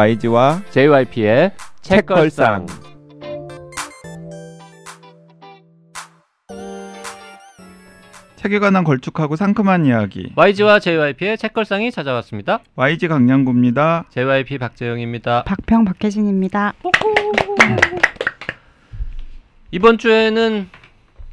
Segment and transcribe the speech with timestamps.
[0.00, 1.52] YG와 JYP의
[1.82, 2.64] 책걸상.
[8.36, 12.60] 책에 관한 걸쭉하고 상큼한 이야기 YG와 JYP의 책걸상이 찾아왔습니다.
[12.76, 14.06] YG 강량구입니다.
[14.08, 15.44] JYP 박재영입니다.
[15.44, 16.72] 박평 박혜진입니다.
[19.70, 20.70] 이번 주에는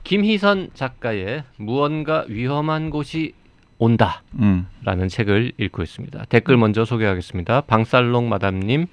[0.04, 3.32] 김희선 작가의 무언가 위험한 곳이
[3.80, 4.24] 온다.
[4.40, 4.68] 음.
[4.84, 6.26] 라는 책을 읽고 있습니다.
[6.30, 7.62] 댓글 먼저 소개하겠습니다.
[7.62, 8.88] 방살롱 마담님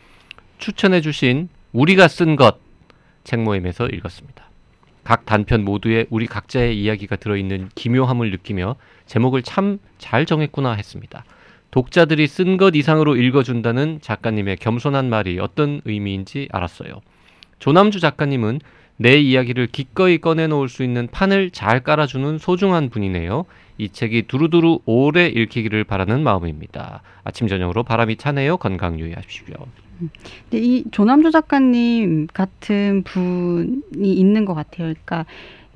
[0.59, 2.65] 추천해 주신 우리가 쓴 것
[3.24, 4.45] 책 모임에서 읽었습니다.
[5.02, 8.77] 각 단편 모두에 우리 각자의 이야기가 들어있는 기묘함을 느끼며
[9.07, 11.24] 제목을 참 잘 정했구나 했습니다.
[11.71, 17.01] 독자들이 쓴 것 이상으로 읽어준다는 작가님의 겸손한 말이 어떤 의미인지 알았어요.
[17.59, 18.60] 조남주 작가님은
[18.97, 23.45] 내 이야기를 기꺼이 꺼내놓을 수 있는 판을 잘 깔아주는 소중한 분이네요.
[23.77, 27.02] 이 책이 두루두루 오래 읽히기를 바라는 마음입니다.
[27.24, 28.59] 아침 저녁으로 바람이 차네요.
[28.59, 29.57] 건강 유의하십시오.
[30.51, 34.93] 근데 이 조남주 작가님 같은 분이 있는 것 같아요.
[34.93, 35.27] 그러니까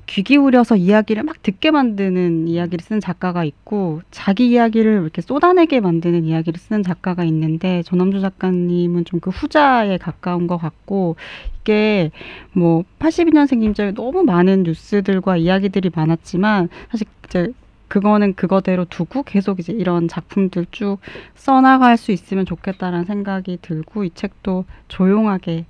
[0.09, 6.25] 귀 기울여서 이야기를 막 듣게 만드는 이야기를 쓰는 작가가 있고 자기 이야기를 이렇게 쏟아내게 만드는
[6.25, 11.15] 이야기를 쓰는 작가가 있는데 조남주 작가님은 좀 그 후자에 가까운 것 같고
[11.61, 12.09] 이게
[12.53, 17.53] 뭐 82년생님들 너무 많은 뉴스들과 이야기들이 많았지만 사실 이제
[17.87, 20.97] 그거는 그거대로 두고 계속 이제 이런 작품들 쭉
[21.35, 25.65] 써나갈 수 있으면 좋겠다라는 생각이 들고 이 책도 조용하게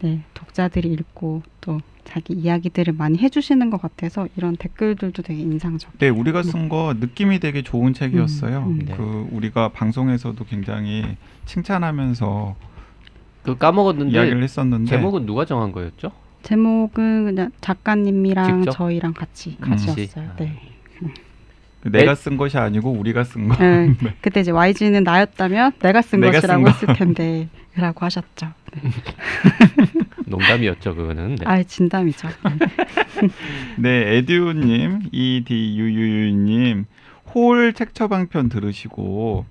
[0.00, 5.98] 네, 독자들이 읽고 또 자기 이야기들을 많이 해주시는 것 같아서 이런 댓글들도 되게 인상적.
[5.98, 8.58] 네, 우리가 쓴 거 느낌이 되게 좋은 책이었어요.
[8.58, 8.84] 음, 음.
[8.84, 8.94] 네.
[8.96, 12.56] 그 우리가 방송에서도 굉장히 칭찬하면서
[13.42, 16.12] 그 까먹었는데 이야기를 했었는데 제목은 누가 정한 거였죠?
[16.42, 18.72] 제목은 그냥 작가님이랑 직접?
[18.72, 19.70] 저희랑 같이 음.
[19.70, 20.30] 가지었어요.
[20.38, 20.58] 네.
[21.84, 23.56] 내가 쓴 것이 아니고 우리가 쓴 거.
[23.62, 23.94] 네.
[24.20, 28.46] 그때 이제 YG는 나였다면 내가 쓴 내가 것이라고 쓴 했을 텐데라고 하셨죠.
[28.74, 28.90] 네.
[30.32, 31.36] 농담이었죠 그거는.
[31.36, 31.44] 네.
[31.46, 32.28] 아 진담이죠.
[33.78, 36.84] 네, 에듀님, 이디유유유님
[37.34, 39.46] 홀 책 처방편 들으시고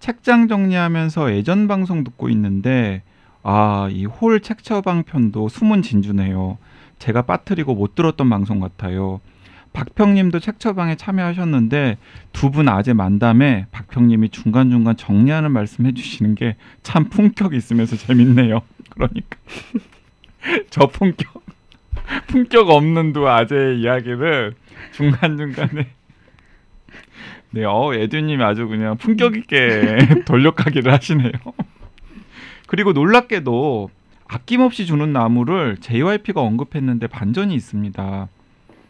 [0.00, 3.02] 책장 정리하면서 예전 방송 듣고 있는데
[3.42, 6.58] 아, 이 홀 책 처방편도 숨은 진주네요.
[6.98, 9.20] 제가 빠뜨리고 못 들었던 방송 같아요.
[9.72, 11.96] 박평님도 책 처방에 참여하셨는데
[12.32, 18.60] 두 분 아재 만담에 박평님이 중간중간 정리하는 말씀 해주시는 게 참 품격 있으면서 재밌네요.
[18.90, 19.38] 그러니까
[20.70, 21.42] 저 품격
[22.28, 24.54] 품격 없는 두 아재의 이야기를
[24.92, 25.88] 중간 중간에
[27.50, 31.32] 네, 어 에듀님이 아주 그냥 품격 있게 돌려가기를 하시네요.
[32.66, 33.90] 그리고 놀랍게도
[34.26, 38.28] 아낌없이 주는 나무를 JYP가 언급했는데 반전이 있습니다.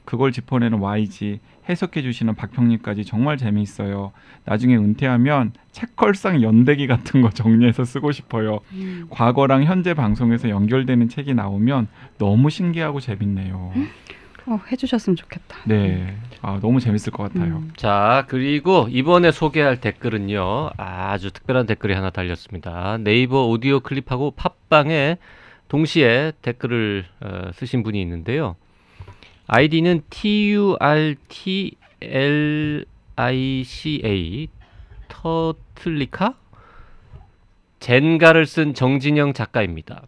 [0.05, 4.13] 그걸 짚어내는 YG 해석해 주시는 박평님까지 정말 재미있어요.
[4.45, 8.61] 나중에 은퇴하면 책걸상 연대기 같은 거 정리해서 쓰고 싶어요.
[9.11, 13.73] 과거랑 현재 방송에서 연결되는 책이 나오면 너무 신기하고 재밌네요.
[14.47, 15.59] 어, 해주셨으면 좋겠다.
[15.67, 17.59] 네, 아, 너무 재밌을 것 같아요.
[17.59, 17.71] 음.
[17.77, 22.99] 자 그리고 이번에 소개할 댓글은요 아주 특별한 댓글이 하나 달렸습니다.
[22.99, 25.19] 네이버 오디오 클립하고 팟빵에
[25.69, 28.57] 동시에 댓글을 어, 쓰신 분이 있는데요.
[29.55, 32.87] 아이디는 T U R T L
[33.17, 34.49] I C A
[35.09, 36.39] 터틀리카
[37.79, 40.07] 젠가를 쓴 정진영 작가입니다.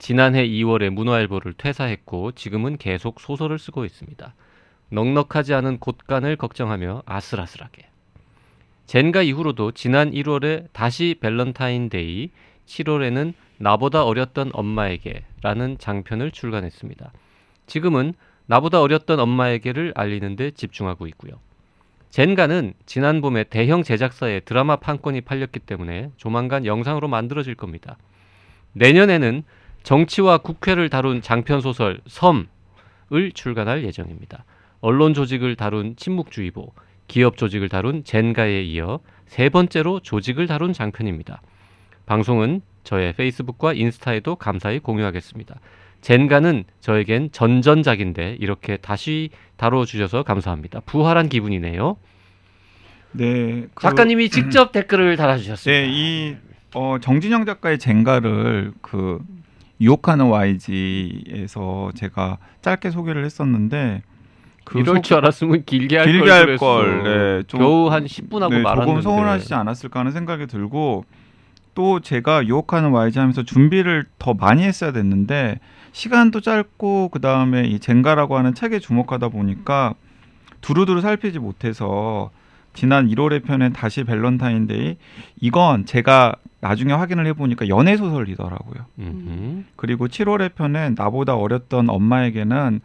[0.00, 4.34] 지난해 2월에 문화일보를 퇴사했고 지금은 계속 소설을 쓰고 있습니다.
[4.88, 7.86] 넉넉하지 않은 곳간을 걱정하며 아슬아슬하게.
[8.86, 12.30] 젠가 이후로도 지난 1월에 다시 밸런타인데이,
[12.66, 17.12] 7월에는 나보다 어렸던 엄마에게라는 장편을 출간했습니다.
[17.68, 18.14] 지금은
[18.50, 21.34] 나보다 어렸던 엄마에게를 알리는 데 집중하고 있고요.
[22.10, 27.96] 젠가는 지난 봄에 대형 제작사에 드라마 판권이 팔렸기 때문에 조만간 영상으로 만들어질 겁니다.
[28.72, 29.44] 내년에는
[29.84, 34.44] 정치와 국회를 다룬 장편 소설 섬을 출간할 예정입니다.
[34.80, 36.72] 언론 조직을 다룬 침묵주의보,
[37.06, 41.40] 기업 조직을 다룬 젠가에 이어 세 번째로 조직을 다룬 장편입니다.
[42.04, 45.60] 방송은 저의 페이스북과 인스타에도 감사히 공유하겠습니다.
[46.00, 50.80] 젠가는 저에겐 전전작인데 이렇게 다시 다뤄주셔서 감사합니다.
[50.86, 51.96] 부활한 기분이네요.
[53.12, 55.80] 네, 그- 작가님이 직접 댓글을 달아주셨습니다.
[55.80, 56.36] 네, 이
[56.74, 59.18] 어, 정진영 작가의 젠가를 그
[59.80, 64.02] 유혹하는 YG에서 제가 짧게 소개를 했었는데
[64.64, 66.56] 그 이럴 소- 줄 알았으면 길게 할 길게 걸.
[66.58, 68.86] 걸, 네, 좀- 겨우 한 10분 하고 네, 말았는데.
[68.86, 71.04] 조금 서운하시지 않았을까 하는 생각이 들고
[71.74, 75.58] 또 제가 유혹하는 YG 하면서 준비를 더 많이 했어야 됐는데
[75.92, 79.94] 시간도 짧고 그 다음에 이 젠가라고 하는 책에 주목하다 보니까
[80.60, 82.30] 두루두루 살피지 못해서
[82.72, 84.96] 지난 1월에 펴낸 다시 밸런타인데이
[85.40, 88.84] 이건 제가 나중에 확인을 해보니까 연애 소설이더라고요.
[88.98, 89.66] 음.
[89.76, 92.80] 그리고 7월에 펴낸 나보다 어렸던 엄마에게는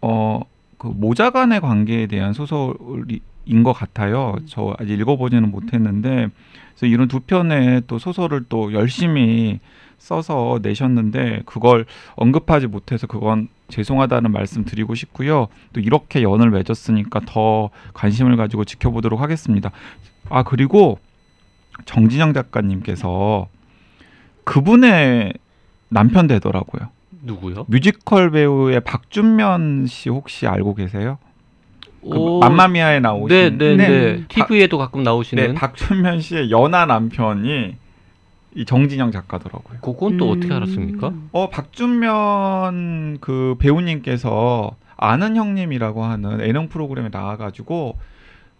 [0.00, 0.40] 어
[0.84, 4.36] 그 모자간의 관계에 대한 소설인 것 같아요.
[4.44, 6.28] 저 아직 읽어보지는 못했는데
[6.74, 9.60] 그래서 이런 두 편의 또 소설을 또 열심히
[10.04, 15.48] 써서 내셨는데 그걸 언급하지 못해서 그건 죄송하다는 말씀 드리고 싶고요.
[15.72, 19.70] 또 이렇게 연을 맺었으니까 더 관심을 가지고 지켜보도록 하겠습니다.
[20.28, 20.98] 아 그리고
[21.86, 23.48] 정진영 작가님께서
[24.44, 25.32] 그분의
[25.88, 26.90] 남편 되더라고요.
[27.22, 27.64] 누구요?
[27.68, 31.16] 뮤지컬 배우의 박준면 씨 혹시 알고 계세요?
[32.02, 33.88] 그 오, 맘마미아에 나오신 네, 네, 네.
[33.88, 34.24] 네.
[34.28, 35.54] TV에도 가끔 네, 나오시는.
[35.54, 37.76] 박준면 씨의 연하 남편이
[38.54, 39.78] 이 정진영 작가더라고요.
[39.80, 40.56] 그건 또 어떻게 음.
[40.56, 41.12] 알았습니까?
[41.32, 47.98] 어 박준면 그 배우님께서 아는 형님이라고 하는 예능 프로그램에 나와가지고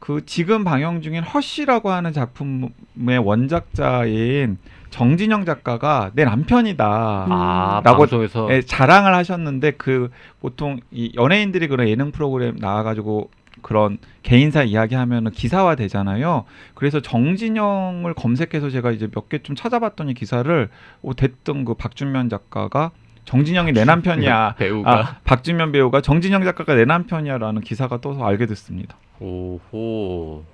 [0.00, 4.58] 그 지금 방영 중인 허쉬라고 하는 작품의 원작자인
[4.90, 6.84] 정진영 작가가 내 남편이다.
[6.86, 13.30] 아, 라고- 방송에서 예, 자랑을 하셨는데 그 보통 이 연예인들이 그런 예능 프로그램 나와가지고
[13.62, 16.44] 그런 개인사 이야기하면은 기사화 되잖아요.
[16.74, 20.68] 그래서 정진영을 검색해서 제가 이제 몇 개 좀 찾아봤더니 기사를
[21.02, 22.90] 어, 됐던 그 박준면 작가가
[23.24, 24.54] 정진영이 내 남편이야.
[24.58, 28.96] 배우가 아, 박준면 배우가 정진영 작가가 내 남편이야라는 기사가 떠서 알게 됐습니다.
[29.20, 30.44] 오호.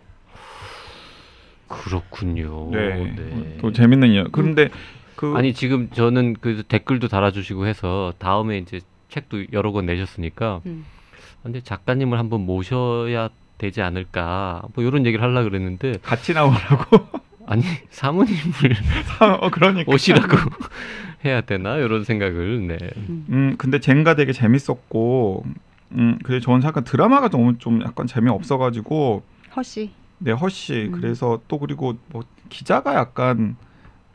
[1.69, 2.71] 그렇군요.
[2.71, 3.13] 네.
[3.17, 3.57] 네.
[3.61, 4.29] 또 재밌는 이야기.
[4.33, 4.71] 그런데
[5.17, 10.85] 그 아니 지금 저는 그 댓글도 달아주시고 해서 다음에 이제 책도 여러 권 내셨으니까 음.
[11.43, 13.29] 근데 작가님을 한번 모셔야
[13.59, 17.07] 되지 않을까 뭐 이런 얘기를 하려 고 그랬는데 같이 나오라고.
[17.47, 18.37] 아니 사모님을
[19.41, 19.91] 어 그러니까.
[19.93, 20.37] 오시라고
[21.25, 22.79] 해야 되나 이런 생각을 네.
[23.29, 25.45] 음 근데 젠가 되게 재밌었고
[25.93, 29.23] 음 근데 저는 약간 드라마가 너무 좀 약간 재미 없어가지고
[29.57, 29.91] 허씨.
[30.19, 30.93] 네 허씨 음.
[30.93, 33.57] 그래서 또 그리고 뭐 기자가 약간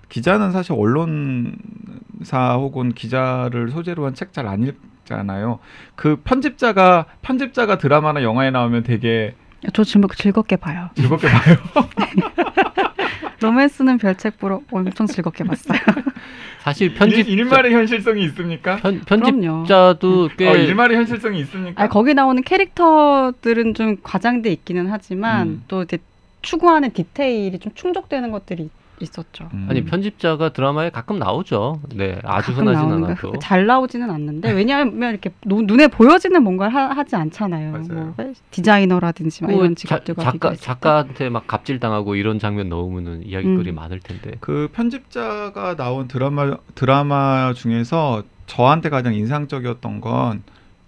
[0.09, 4.75] 기자는 사실 언론사 혹은 기자를 소재로 한 책 잘 안 읽
[5.05, 5.59] 잖아요.
[5.95, 9.35] 그 편집자가 편집자가 드라마나 영화에 나오면 되게
[9.73, 10.89] 저 즐겁, 즐겁게 봐요.
[10.95, 11.55] 즐겁게 봐요.
[13.41, 15.79] 로맨스는 별책 보러 엄청 즐겁게 봤어요.
[16.59, 18.77] 사실 편집 일, 일말의 현실성이 있습니까?
[18.77, 19.01] 편.
[19.01, 21.81] 편집자도 꽤 어, 일말의 현실성이 있습니까?
[21.81, 25.63] 아니, 거기 나오는 캐릭터들은 좀 과장돼 있기는 하지만 음.
[25.67, 25.99] 또 이제
[26.41, 28.69] 추구하는 디테일이 좀 충족되는 것들이
[28.99, 29.49] 있었죠.
[29.53, 29.67] 음.
[29.69, 31.81] 아니 편집자가 드라마에 가끔 나오죠.
[31.95, 33.31] 네, 아주 흔하진 않아도.
[33.33, 37.71] 거, 잘 나오지는 않는데 왜냐하면 이렇게 노- 눈에 보여지는 뭔가를 하, 지 않잖아요.
[37.71, 38.13] 맞아요.
[38.17, 40.55] 뭐 디자이너라든지 막그 이런 자- 직업들과 작가.
[40.55, 43.75] 작가한테 막 갑질 당하고 이런 장면 넣으면은 이야기거리 음.
[43.75, 44.31] 많을 텐데.
[44.39, 50.43] 그 편집자가 나온 드라마 드라마 중에서 저한테 가장 인상적이었던 건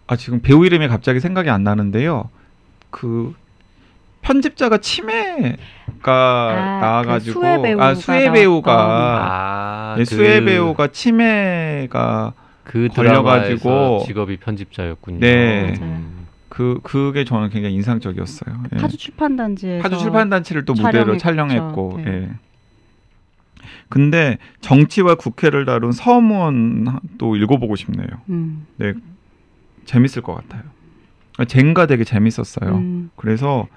[0.10, 2.30] 아 지금 배우 이름이 갑자기 생각이 안 나는데요.
[2.90, 3.36] 그
[4.22, 5.58] 편집자가 치매
[6.02, 12.34] 가 아, 나와가지고 그 수혜 배우가 아 수혜 배우가 아, 네, 그, 수혜 배우가 치매가
[12.64, 15.20] 그 걸려가지고 드라마에서 직업이 편집자였군요.
[15.20, 15.74] 네.
[15.82, 16.28] 음.
[16.50, 18.64] 그 그게 저는 굉장히 인상적이었어요.
[18.74, 18.78] 예.
[18.78, 21.18] 파주 출판단지에서 파주 출판단체를 또 무대로.
[21.18, 22.08] 촬영했고, 네.
[22.08, 22.30] 예.
[23.90, 28.08] 근데 정치와 국회를 다룬 서문 또 읽어보고 싶네요.
[28.30, 28.66] 음,
[29.86, 30.64] 재밌을 것 같아요.
[31.48, 32.76] 젠가 되게 재밌었어요.
[32.76, 33.68] 음, 그래서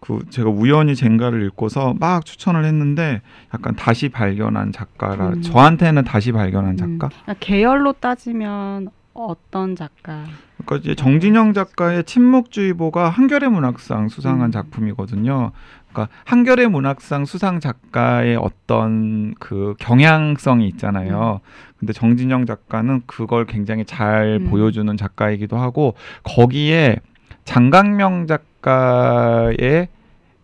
[0.00, 3.20] 그 제가 우연히 젠가를 읽고서 막 추천을 했는데
[3.54, 5.42] 약간 다시 발견한 작가라 음.
[5.42, 7.06] 저한테는 다시 발견한 작가.
[7.06, 7.10] 음.
[7.10, 10.24] 그러니까 계열로 따지면 어떤 작가?
[10.64, 14.52] 그러니까 이제 정진영 작가의 침묵주의보가 한겨레 문학상 수상한 음.
[14.52, 15.52] 작품이거든요.
[15.88, 21.40] 그러니까 한겨레 문학상 수상 작가의 어떤 그 경향성이 있잖아요.
[21.78, 24.50] 근데 정진영 작가는 그걸 굉장히 잘 음.
[24.50, 26.96] 보여주는 작가이기도 하고 거기에
[27.50, 29.88] 장강명 작가의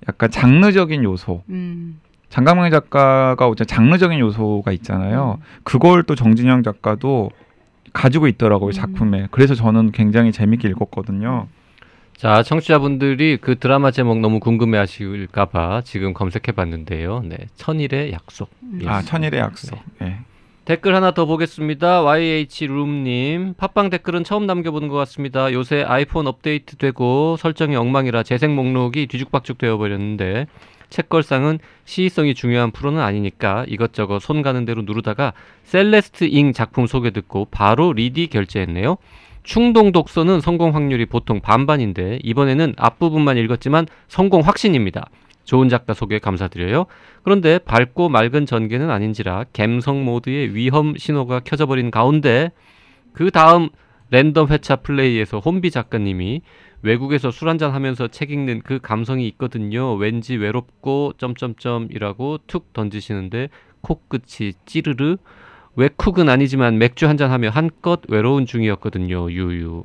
[0.09, 5.39] 약간 장르적인 요소, 음, 장강명 작가가 어째 장르적인 요소가 있잖아요.
[5.39, 5.45] 음.
[5.63, 7.31] 그걸 또 정진영 작가도
[7.93, 8.73] 가지고 있더라고요 음.
[8.73, 9.29] 작품에.
[9.31, 11.47] 그래서 저는 굉장히 재밌게 읽었거든요.
[12.17, 17.23] 자, 청취자분들이 그 드라마 제목 너무 궁금해 하실까봐 지금 검색해 봤는데요.
[17.25, 18.51] 네, 천일의 약속.
[18.65, 18.81] 음.
[18.85, 19.05] 아 예.
[19.05, 19.79] 천일의 약속.
[20.03, 20.19] 예.
[20.67, 22.03] 댓글 하나 더 보겠습니다.
[22.03, 25.53] YH룸님 팟빵 댓글은 처음 남겨보는 것 같습니다.
[25.53, 30.49] 요새 아이폰 업데이트 되고 설정이 엉망이라 재생 목록이 뒤죽박죽 되어버렸는데
[30.91, 37.47] 책걸상은 시의성이 중요한 프로는 아니니까 이것저것 손 가는 대로 누르다가 셀레스트 잉 작품 소개 듣고
[37.53, 38.97] 바로 리디 결제했네요.
[39.45, 45.11] 충동 독서는 성공 확률이 보통 반반인데 이번에는 앞부분만 읽었지만 성공 확신입니다.
[45.47, 46.85] 좋은 작가 소개 감사드려요.
[47.23, 52.51] 그런데 밝고 맑은 전개는 아닌지라 갬성 모드의 위험 신호가 켜져버린 가운데
[53.13, 53.71] 그 다음
[54.11, 56.43] 랜덤 회차 플레이에서 혼비 작가님이
[56.83, 59.95] 외국에서 술 한잔 하면서 책 읽는 그 감성이 있거든요.
[59.95, 63.49] 왠지 외롭고 점점점이라고 툭 던지시는데
[63.81, 65.17] 코끝이 찌르르
[65.77, 69.31] 왜 쿡은 아니지만 맥주 한잔 하며 한껏 외로운 중이었거든요.
[69.31, 69.85] 유유.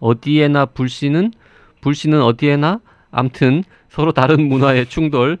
[0.00, 1.32] 어디에나 불씨는
[1.80, 2.80] 불씨는 어디에나
[3.10, 5.38] 암튼 서로 다른 문화의 충돌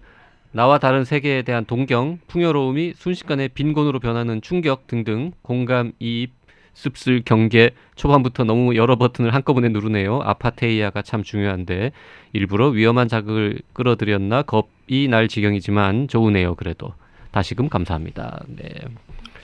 [0.52, 6.32] 나와 다른 세계에 대한 동경, 풍요로움이 순식간에 빈곤으로 변하는 충격 등등 공감, 이입,
[6.74, 10.20] 씁쓸, 경계 초반부터 너무 여러 버튼을 한꺼번에 누르네요.
[10.22, 11.92] 아파테이아가 참 중요한데
[12.32, 16.56] 일부러 위험한 자극을 끌어들였나 겁이 날 지경이지만 좋으네요.
[16.56, 16.92] 그래도
[17.30, 18.42] 다시금 감사합니다.
[18.48, 18.68] 네.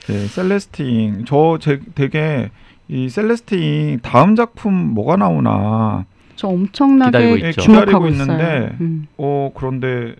[0.07, 1.25] 네, 셀레스팅.
[1.25, 2.49] 저 제, 되게
[2.89, 6.05] 이 셀레스트 잉 다음 작품 뭐가 나오나
[6.37, 7.61] 저 엄청나게 기다리고 있죠.
[7.61, 8.23] 주목하고 기다리고 있어요.
[8.23, 9.07] 있는데 음.
[9.17, 10.15] 어 그런데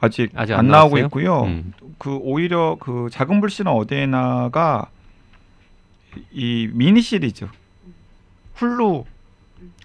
[0.00, 1.06] 아직, 아직 안, 안 나오고 나왔어요?
[1.06, 1.42] 있고요.
[1.44, 1.72] 음.
[1.98, 4.88] 그 오히려 그 작은 불씨는 어디에나가
[6.32, 7.46] 이 미니 시리즈
[8.54, 9.04] 훌루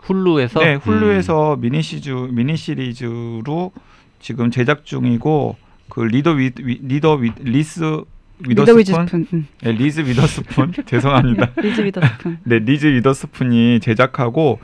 [0.03, 0.79] 훌루에서 네 음.
[0.79, 3.71] 훌루에서 미니 시즈 미니 시리즈로
[4.19, 5.55] 지금 제작 중이고
[5.89, 8.01] 그 리더 위, 위 리더 위, 리스
[8.39, 9.27] 리더 위더스푼.
[9.33, 9.47] 음.
[9.61, 11.51] 네, 리즈 위더스푼 죄송합니다.
[11.57, 12.39] 리즈 위더스푼.
[12.43, 14.59] 네 리즈 위더스푼이 제작하고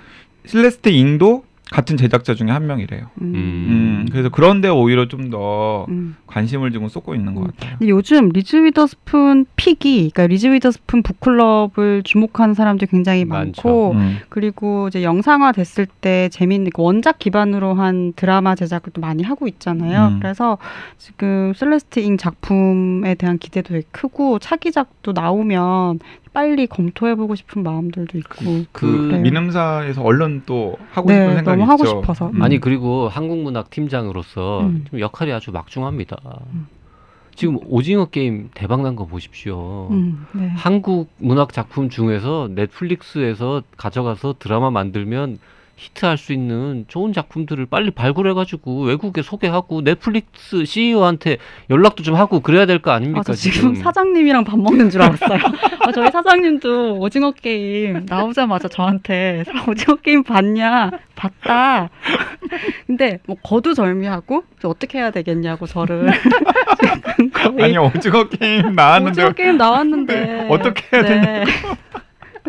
[0.45, 3.07] 셀레스트 잉도 같은 제작자 중에 한 명이래요.
[3.21, 3.33] 음.
[3.33, 6.15] 음, 그래서 그런데 오히려 좀더 음.
[6.27, 7.47] 관심을 지금 쏟고 있는 것 음.
[7.47, 7.77] 같아요.
[7.79, 13.67] 근데 요즘 리즈 위더스푼 pick이 그러니까 리즈 위더스푼 book club을 주목하는 사람들이 굉장히 많죠.
[13.67, 14.17] 많고 음.
[14.29, 19.47] 그리고 이제 영상화 됐을 때 재밌는 그 원작 기반으로 한 드라마 제작을 또 많이 하고
[19.47, 20.09] 있잖아요.
[20.09, 20.19] 음.
[20.19, 20.59] 그래서
[20.99, 25.99] 지금 셀레스트 잉 작품에 대한 기대도 되게 크고 차기작도 나오면
[26.33, 28.65] 빨리 검토해보고 싶은 마음들도 있고.
[28.71, 29.19] 그 네.
[29.19, 32.01] 민음사에서 얼른 또 하고 네, 싶은 생각이 너무 하고 있죠.
[32.01, 32.29] 싶어서.
[32.33, 32.41] 음.
[32.41, 34.85] 아니 그리고 한국문학 팀장으로서 음.
[34.89, 36.17] 좀 역할이 아주 막중합니다.
[36.53, 36.67] 음.
[37.35, 39.87] 지금 오징어 게임 대박 난 거 보십시오.
[39.89, 40.49] 음, 네.
[40.55, 45.39] 한국 문학 작품 중에서 넷플릭스에서 가져가서 드라마 만들면
[45.83, 51.37] 히트할 수 있는 좋은 작품들을 빨리 발굴해가지고 외국에 소개하고 넷플릭스 CEO한테
[51.69, 53.19] 연락도 좀 하고 그래야 될 거 아닙니까?
[53.19, 55.39] 아, 저 지금 사장님이랑 밥 먹는 줄 알았어요.
[55.85, 60.91] 아, 저희 사장님도 오징어 게임 나오자마자 저한테 오징어 게임 봤냐?
[61.15, 61.89] 봤다.
[62.87, 66.11] 근데 뭐 거두절미하고 저 어떻게 해야 되겠냐고 저를
[66.79, 71.43] 지금 아니 오징어 게임 나왔는데 오징어 게임 나왔는데 어떻게 해야 되냐?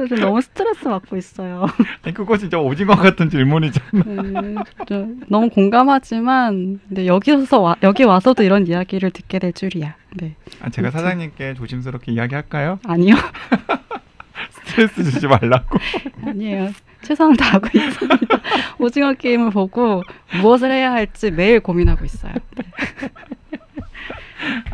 [0.08, 1.66] 그래서 너무 스트레스 받고 있어요.
[2.02, 4.04] 아니, 그거 진짜 오징어 같은 질문이잖아.
[4.06, 4.56] 음,
[4.88, 9.94] 저 너무 공감하지만 근데 여기서 와, 여기 와서도 이런 이야기를 듣게 될 줄이야.
[10.16, 12.78] 네, 아, 제가 사장님께 조심스럽게 이야기할까요?
[12.84, 13.14] 아니요.
[14.50, 15.78] 스트레스 주지 말라고.
[16.26, 16.70] 아니에요.
[17.02, 18.40] 최선을 다하고 있습니다.
[18.78, 20.02] 오징어 게임을 보고
[20.40, 22.32] 무엇을 해야 할지 매일 고민하고 있어요.
[22.56, 22.64] 네.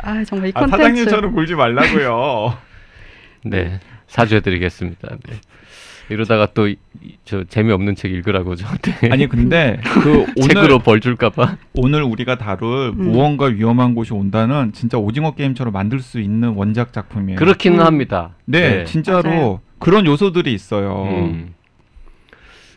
[0.01, 2.57] 아 정말 이 아, 컨텐츠 사장님처럼 굴지 말라고요.
[3.45, 3.79] 네
[4.11, 5.17] 사죄해드리겠습니다.
[5.27, 5.35] 네.
[6.09, 6.67] 이러다가 또
[7.23, 11.57] 저 재미없는 책 읽으라고 저한테 아니 근데 그 책으로 오늘 벌 줄까봐.
[11.75, 13.11] 오늘 우리가 다룰 음.
[13.11, 17.39] 무언가 위험한 곳이 온다는 진짜 오징어 게임처럼 만들 수 있는 원작 작품이에요.
[17.39, 17.85] 그렇기는 음.
[17.85, 18.35] 합니다.
[18.45, 19.61] 네, 진짜로 맞아요.
[19.79, 21.03] 그런 요소들이 있어요.
[21.09, 21.53] 음.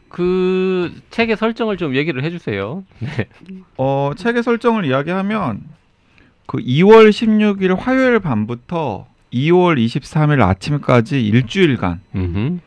[0.08, 2.84] 그 책의 설정을 좀 얘기를 해주세요.
[3.00, 3.26] 네.
[3.76, 5.62] 어, 책의 설정을 이야기하면
[6.46, 12.58] 그 2월 16일 화요일 밤부터 2월 23일 아침까지 일주일간 음흠.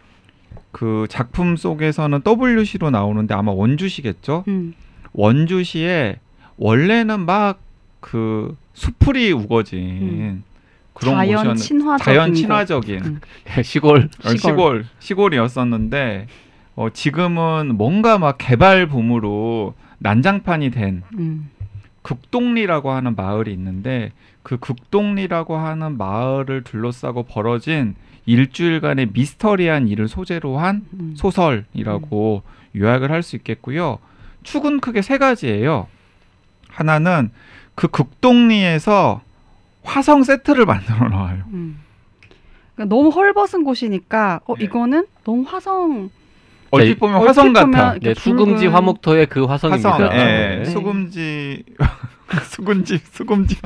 [0.71, 4.43] 그 작품 속에서는 WC로 나오는데 아마 원주시겠죠?
[4.47, 4.74] 음,
[5.13, 6.19] 원주시에
[6.57, 7.67] 원래는 막
[8.00, 10.43] 그 수풀이 우거진 음.
[10.93, 12.36] 그런 자연 곳이었는 친화적인 자연 곳.
[12.36, 13.19] 친화적인 음.
[13.63, 14.09] 시골.
[14.24, 16.27] 어, 시골 시골 이었었는데
[16.75, 21.50] 어, 지금은 뭔가 막 개발 붐으로 난장판이 된 음,
[22.08, 27.96] 극동리라고 하는 마을이 있는데 그 극동리라고 하는 마을을 둘러싸고 벌어진
[28.26, 31.16] 일주일간의 미스터리한 일을 소재로 한 음.
[31.18, 32.44] 소설이라고
[32.78, 34.00] 요약을 할 수 있겠고요.
[34.44, 35.88] 축은 크게 세 가지예요.
[36.70, 37.30] 하나는
[37.76, 39.20] 그 극동리에서
[39.84, 41.44] 화성 세트를 만들어 놔요.
[41.52, 41.82] 음.
[42.76, 44.64] 그러니까 너무 헐벗은 곳이니까 어 네.
[44.64, 46.10] 이거는 너무 화성
[46.71, 47.91] 얼핏 네, 보면 얼핏 화성 보면 같아.
[47.93, 49.91] 이렇게 네, 수금지 붉은- 화목토의 그 화성입니다.
[49.91, 50.17] 화성, 예,
[50.59, 50.65] 네.
[50.65, 51.63] 수금지,
[52.50, 53.57] 수금지, 수금지,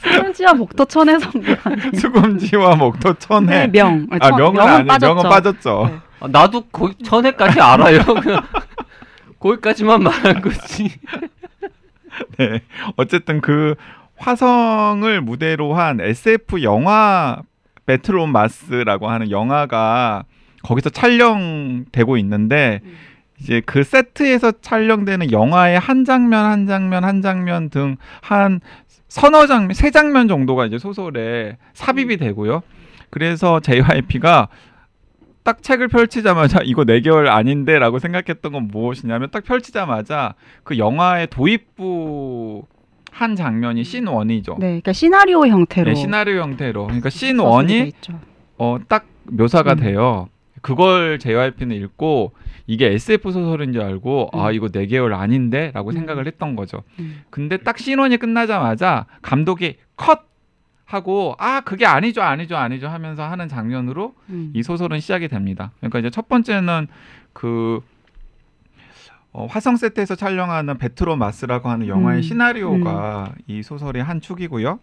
[0.00, 1.30] 수금지와 목토천에서?
[1.98, 3.66] 수금지와 목토 천해.
[3.66, 4.06] 네, 명.
[4.10, 5.14] 아 천- 명은 명은 아니, 빠졌죠.
[5.14, 5.88] 명은 빠졌죠.
[5.90, 5.98] 네.
[6.20, 8.02] 아, 나도 거기 천회까지 알아요.
[8.04, 8.42] 그냥
[9.38, 10.90] 거기까지만 말한 거지.
[12.38, 12.62] 네.
[12.96, 13.74] 어쨌든 그
[14.16, 17.40] 화성을 무대로 한 SF 영화
[17.86, 20.24] 배틀 온 마스라고 하는 영화가
[20.62, 22.92] 거기서 촬영되고 있는데 음.
[23.40, 28.60] 이제 그 세트에서 촬영되는 영화의 한 장면 한 장면 한 장면 등 한
[29.12, 32.62] 서너 장면 세 장면 정도가 이제 소설에 삽입이 되고요.
[33.10, 34.48] 그래서 JYP가
[35.42, 42.64] 딱 책을 펼치자마자 이거 내 계열 아닌데라고 생각했던 건 무엇이냐면 딱 펼치자마자 그 영화의 도입부
[43.10, 44.52] 한 장면이 씬 원이죠.
[44.58, 46.84] 네, 그러니까 시나리오 형태로 네, 시나리오 형태로.
[46.84, 48.18] 그러니까 씬 원이 있죠.
[48.56, 49.76] 어, 딱 묘사가 음.
[49.80, 50.28] 돼요.
[50.62, 52.32] 그걸 JYP는 읽고
[52.66, 54.54] 이게 SF 소설인 줄 알고 아 음.
[54.54, 55.92] 이거 내 계열 아닌데라고 음.
[55.92, 56.82] 생각을 했던 거죠.
[57.00, 57.22] 음.
[57.28, 60.20] 근데 딱 신원이 끝나자마자 감독이 컷
[60.84, 64.52] 하고 아 그게 아니죠 아니죠 아니죠 하면서 하는 장면으로 음.
[64.54, 65.72] 이 소설은 시작이 됩니다.
[65.80, 66.86] 그러니까 이제 첫 번째는
[67.32, 67.80] 그
[69.32, 72.22] 어, 화성 세트에서 촬영하는 베트로 마스라고 하는 영화의 음.
[72.22, 74.78] 시나리오가 이 소설의 한 축이고요.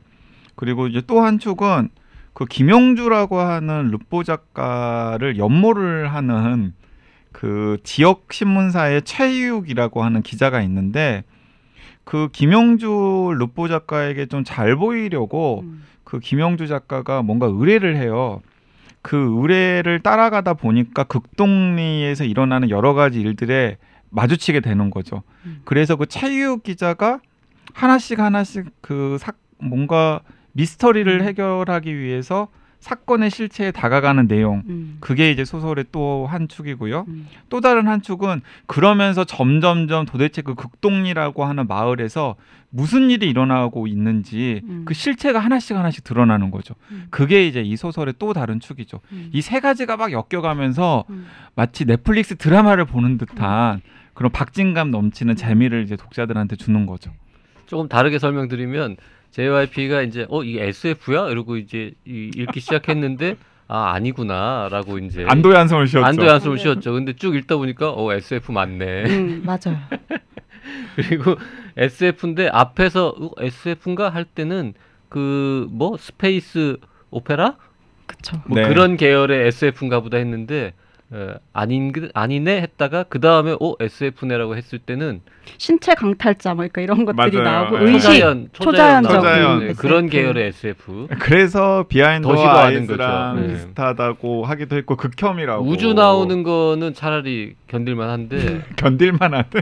[0.55, 1.89] 그리고 이제 또 한 축은
[2.33, 6.73] 그 김용주라고 하는 르포 작가를 연모를 하는
[7.31, 11.23] 그 지역 신문사의 최유욱이라고 하는 기자가 있는데
[12.03, 15.83] 그 김용주 르포 작가에게 좀 잘 보이려고 음.
[16.03, 18.41] 그 김영주 작가가 뭔가 의뢰를 해요.
[19.01, 23.77] 그 의뢰를 따라가다 보니까 극동리에서 일어나는 여러 가지 일들에
[24.09, 25.21] 마주치게 되는 거죠.
[25.45, 25.61] 음.
[25.65, 27.19] 그래서 그 최유욱 기자가
[27.73, 30.21] 하나씩 하나씩 그 사, 뭔가
[30.53, 31.25] 미스터리를 음.
[31.25, 32.47] 해결하기 위해서
[32.79, 34.63] 사건의 실체에 다가가는 내용.
[34.69, 34.97] 음.
[35.01, 37.05] 그게 이제 소설의 또 한 축이고요.
[37.09, 37.27] 음.
[37.49, 42.35] 또 다른 한 축은 그러면서 점점점 도대체 그 극동리라고 하는 마을에서
[42.69, 44.83] 무슨 일이 일어나고 있는지 음.
[44.85, 46.75] 그 실체가 하나씩 하나씩 드러나는 거죠.
[46.91, 47.07] 음.
[47.09, 49.01] 그게 이제 이 소설의 또 다른 축이죠.
[49.11, 49.29] 음.
[49.33, 51.25] 이세 가지가 막 엮여가면서 음.
[51.55, 53.81] 마치 넷플릭스 드라마를 보는 듯한
[54.13, 57.11] 그런 박진감 넘치는 재미를 이제 독자들한테 주는 거죠.
[57.65, 58.97] 조금 다르게 설명드리면
[59.31, 65.87] JYP가 이제 어 이게 SF야 이러고 이제 이- 읽기 시작했는데 아 아니구나라고 이제 안도의 한숨을
[65.87, 66.05] 쉬었죠.
[66.05, 66.93] 안도의 한숨을 쉬었죠.
[66.93, 69.05] 근데 쭉 읽다 보니까 어 SF 맞네.
[69.05, 69.77] 음, 맞아요.
[70.95, 71.35] 그리고
[71.77, 74.73] SF인데 앞에서 어, SF인가 할 때는
[75.09, 76.77] 그 뭐 스페이스
[77.11, 77.55] 오페라
[78.05, 78.41] 그쵸.
[78.47, 78.67] 뭐 네.
[78.67, 80.73] 그런 계열의 SF인가 보다 했는데
[81.11, 85.21] 어, 아닌 그- 아니네 했다가 그 다음에 어 SF네라고 했을 때는
[85.57, 87.51] 신체 강탈자 뭐 그러니까 이런 것들이 맞아요.
[87.63, 87.91] 나오고 네.
[87.93, 89.59] 의식 초자연 초자연적인 초자연.
[89.61, 89.81] 네, SF.
[89.81, 93.41] 그런 계열의 SF 그래서 Behind 더 싫어하는 Eyes랑.
[93.41, 93.47] 네.
[93.53, 99.61] 비슷하다고 하기도 했고 극혐이라고 우주 나오는 거는 차라리 견딜만 한데 견딜만하대.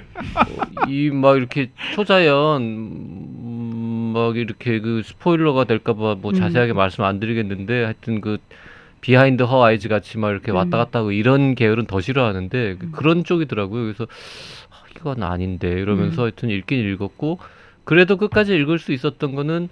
[0.89, 6.36] 이막 이렇게 초자연 음, 막 이렇게 그 스포일러가 될까봐 뭐 음.
[6.36, 8.38] 자세하게 말씀 안 드리겠는데 하여튼 그
[9.08, 10.84] Behind Her Eyes 같이 막 이렇게 왔다 음.
[10.84, 12.91] 갔다 하고 이런 계열은 더 싫어하는데 그- 음.
[12.91, 13.84] 그런 쪽이더라고요.
[13.84, 14.06] 그래서
[14.70, 16.24] 아, 이건 아닌데 이러면서 음.
[16.24, 17.39] 하여튼 읽긴 읽었고
[17.86, 19.70] 그래도 끝까지 읽을 수 있었던 거는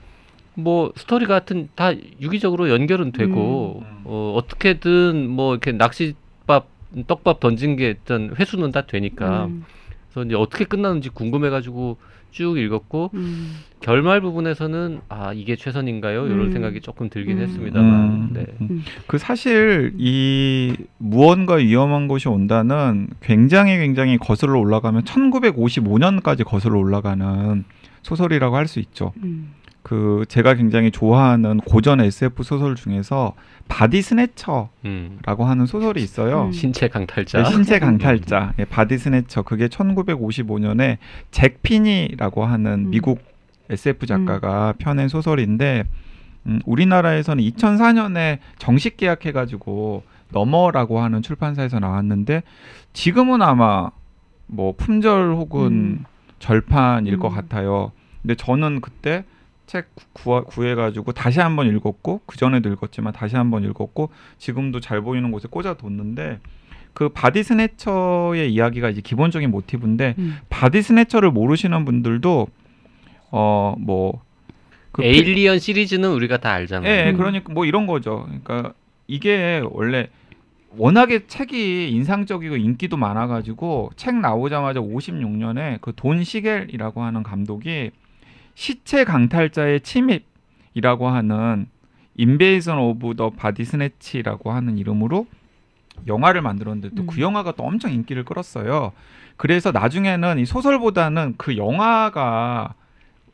[0.54, 4.02] 뭐 스토리 같은 다 유기적으로 연결은 되고 음.
[4.06, 6.70] 어, 어떻게든 뭐 이렇게 낚시밥
[7.06, 9.66] 떡밥 던진 게 일단 회수는 다 되니까 음,
[10.14, 11.98] 그래서 이제 어떻게 끝나는지 궁금해가지고
[12.36, 13.56] 쭉 읽었고 음.
[13.80, 16.28] 결말 부분에서는 아 이게 최선인가요?
[16.28, 16.52] 이런 음.
[16.52, 17.44] 생각이 조금 들긴 음.
[17.44, 18.30] 했습니다만 음.
[18.34, 18.46] 네.
[19.08, 27.64] 그 사실 이 무언가 위험한 것이 온다는 굉장히 굉장히 거슬러 올라가면 1955년까지 거슬러 올라가는
[28.02, 29.14] 소설이라고 할 수 있죠.
[29.86, 29.96] 음.
[29.96, 33.34] 그 제가 굉장히 좋아하는 고전 SF 소설 중에서
[33.68, 35.20] Body Snatcher라고 음.
[35.24, 36.46] 하는 소설이 있어요.
[36.46, 36.52] 음.
[36.52, 39.44] 신체 강탈자 네, 신체 강탈자, 예, Body Snatcher.
[39.44, 40.98] 그게 1955년에
[41.30, 42.90] 잭 피니라고 하는 음.
[42.90, 43.20] 미국
[43.70, 45.84] SF 작가가 펴낸 소설인데
[46.48, 52.42] 음, 우리나라에서는 2004년에 정식 계약해가지고 너머라고 하는 출판사에서 나왔는데
[52.94, 53.90] 지금은 아마
[54.48, 56.06] 뭐 품절 혹은 음.
[56.40, 57.36] 절판일 것 음.
[57.36, 57.92] 같아요.
[58.22, 59.24] 근데 저는 그때
[59.66, 65.32] 책 구, 구해가지고 다시 한번 읽었고 그 전에도 읽었지만 다시 한번 읽었고 지금도 잘 보이는
[65.32, 66.40] 곳에 꽂아뒀는데
[66.94, 70.38] 그 Body Snatcher의 이야기가 이제 기본적인 모티브인데 음.
[70.50, 72.48] Body Snatcher를 모르시는 분들도
[73.32, 74.22] 어뭐
[74.92, 76.90] 그 Alien 시리즈는 우리가 다 알잖아요.
[76.90, 77.18] 예, 음.
[77.18, 78.24] 그러니까 뭐 이런 거죠.
[78.28, 78.74] 그러니까
[79.08, 80.08] 이게 원래
[80.78, 87.92] 워낙에 책이 인상적이고 인기도 많아가지고 책 나오자마자 56년에 그 돈 시겔이라고 하는 감독이
[88.56, 91.68] 신체 강탈자의 침입이라고 하는
[92.16, 95.28] Invasion of the Body Snatch라고 하는 이름으로
[96.08, 97.22] 영화를 만들었는데 또그 음.
[97.22, 98.94] 영화가 또 엄청 인기를 끌었어요.
[99.38, 102.74] 그래서 나중에는 이 소설보다는 그 영화가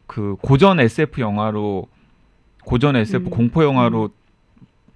[0.07, 1.87] 그 고전 SF 영화로
[2.65, 3.29] 고전 SF 음.
[3.29, 4.09] 공포 영화로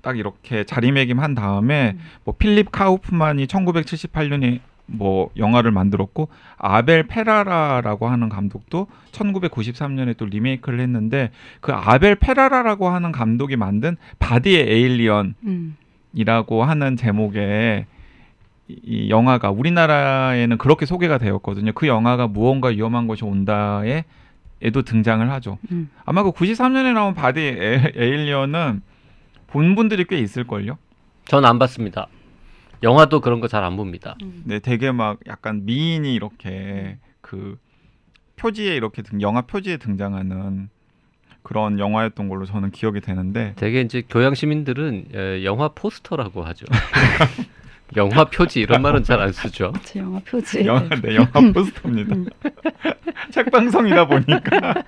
[0.01, 1.99] 딱 이렇게 자리매김한 다음에 음.
[2.23, 11.31] 뭐 필립 카우프만이 1978년에 뭐 영화를 만들었고 아벨 페라라라고 하는 감독도 1993년에 또 리메이크를 했는데
[11.61, 15.75] 그 아벨 페라라라고 하는 감독이 만든 Body Alien 음.
[16.13, 17.85] 이라고 하는 제목의
[18.67, 21.71] 이- 이 영화가 우리나라에는 그렇게 소개가 되었거든요.
[21.73, 24.03] 그 영화가 무언가 위험한 것이 온다에
[24.61, 25.57] 에도 등장을 하죠.
[25.71, 25.89] 음.
[26.05, 28.81] 아마 그 93년에 나온 Body 에, Alien은
[29.47, 30.77] 본 분들이 꽤 있을걸요.
[31.25, 32.07] 전 안 봤습니다.
[32.85, 34.15] 영화도 그런 거 잘 안 봅니다.
[34.21, 34.43] 음.
[34.45, 37.57] 네, 되게 막 약간 미인이 이렇게 그
[38.37, 40.69] 표지에 이렇게 등 영화 표지에 등장하는
[41.43, 46.65] 그런 영화였던 걸로 저는 기억이 되는데 되게 이제 교양 시민들은 에, 영화 포스터라고 하죠.
[47.95, 49.71] 영화 표지 이런 말은 잘 안 쓰죠.
[49.83, 50.65] 제 영화 표지.
[50.65, 52.15] 영화 네, 영화 포스터입니다.
[52.15, 52.25] 음.
[53.31, 54.83] 책 방송이다 보니까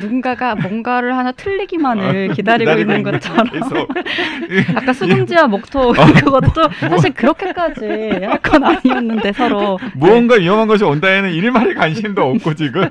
[0.00, 3.48] 누군가가 뭔가를 하나 틀리기만을 기다리고, 있는 것처럼.
[3.50, 3.88] 계속
[4.76, 11.74] 아까 수금지와 목토 그것도 사실 그렇게까지 할 건 아니었는데 서로 무언가 위험한 것이 온다에는 일말의
[11.74, 12.88] 관심도 없고 지금.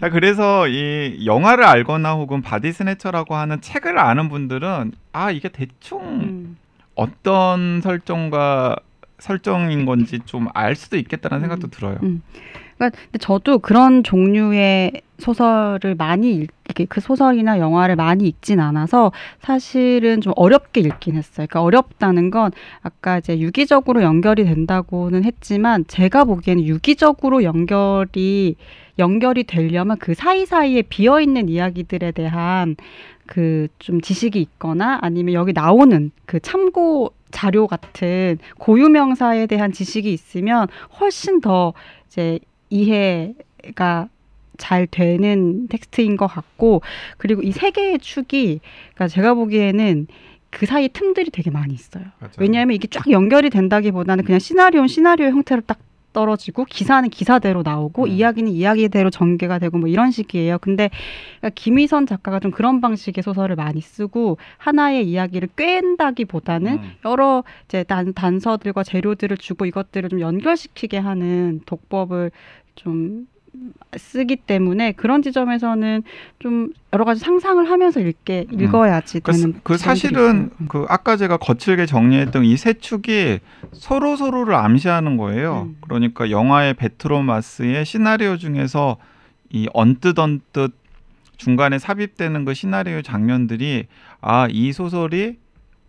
[0.00, 6.00] 자 그래서 이 영화를 알거나 혹은 Body Snatcher라고 하는 책을 아는 분들은 아 이게 대충
[6.02, 6.56] 음,
[6.94, 8.76] 어떤 설정과
[9.18, 11.70] 설정인 건지 좀 알 수도 있겠다는 생각도 음.
[11.70, 11.98] 들어요.
[12.78, 12.90] 음.
[12.90, 19.10] 그러니까 근데 저도 그런 종류의 소설을 많이 읽, 이렇게 그 소설이나 영화를 많이 읽진 않아서
[19.40, 21.46] 사실은 좀 어렵게 읽긴 했어요.
[21.48, 28.56] 그러니까 어렵다는 건 아까 이제 유기적으로 연결이 된다고는 했지만 제가 보기에는 유기적으로 연결이
[28.98, 32.76] 연결이 되려면 그 사이사이에 비어 있는 이야기들에 대한
[33.26, 40.12] 그 좀 지식이 있거나 아니면 여기 나오는 그 참고 자료 같은 고유 명사에 대한 지식이
[40.12, 40.68] 있으면
[41.00, 41.74] 훨씬 더
[42.06, 42.38] 이제
[42.70, 44.08] 이해가
[44.56, 46.82] 잘 되는 텍스트인 것 같고
[47.16, 48.60] 그리고 이 세 개의 축이
[48.94, 50.06] 그러니까 제가 보기에는
[50.50, 52.04] 그 사이 틈들이 되게 많이 있어요.
[52.18, 52.32] 맞아요.
[52.38, 55.78] 왜냐하면 이게 쫙 연결이 된다기보다는 그냥 시나리오는 시나리오 형태로 딱
[56.12, 58.08] 떨어지고 기사는 기사대로 나오고 음.
[58.08, 60.58] 이야기는 이야기대로 전개가 되고 뭐 이런 식이에요.
[60.58, 60.90] 근데
[61.38, 66.90] 그러니까 김희선 작가가 좀 그런 방식의 소설을 많이 쓰고 하나의 이야기를 꿰다기보다는 음.
[67.04, 72.30] 여러 이제 단, 단서들과 재료들을 주고 이것들을 좀 연결시키게 하는 독법을
[72.74, 73.26] 좀
[73.96, 76.02] 쓰기 때문에 그런 지점에서는
[76.38, 80.50] 좀 여러 가지 상상을 하면서 읽게 읽어야지 그, 되는 그 사실은 있어요.
[80.60, 80.66] 음.
[80.68, 83.38] 그 아까 제가 거칠게 정리했던 이 세 축이
[83.72, 85.68] 서로 서로를 암시하는 거예요.
[85.70, 85.76] 음.
[85.80, 88.96] 그러니까 영화의 베트로마스의 시나리오 중에서
[89.50, 90.72] 이 언뜻 언뜻
[91.36, 93.86] 중간에 삽입되는 그 시나리오 장면들이
[94.20, 95.36] 아 이 소설이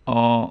[0.06, 0.50] 어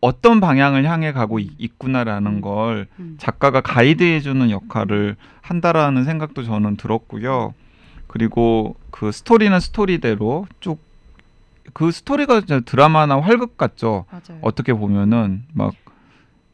[0.00, 2.40] 어떤 방향을 향해 가고 있- 있구나라는 음.
[2.40, 3.16] 걸 음.
[3.18, 7.54] 작가가 가이드해주는 역할을 한다라는 생각도 저는 들었고요.
[8.06, 10.84] 그리고 그 스토리는 스토리대로 쭉
[11.72, 14.04] 그 스토리가 드라마나 활극 같죠.
[14.10, 14.38] 맞아요.
[14.42, 15.74] 어떻게 보면은 막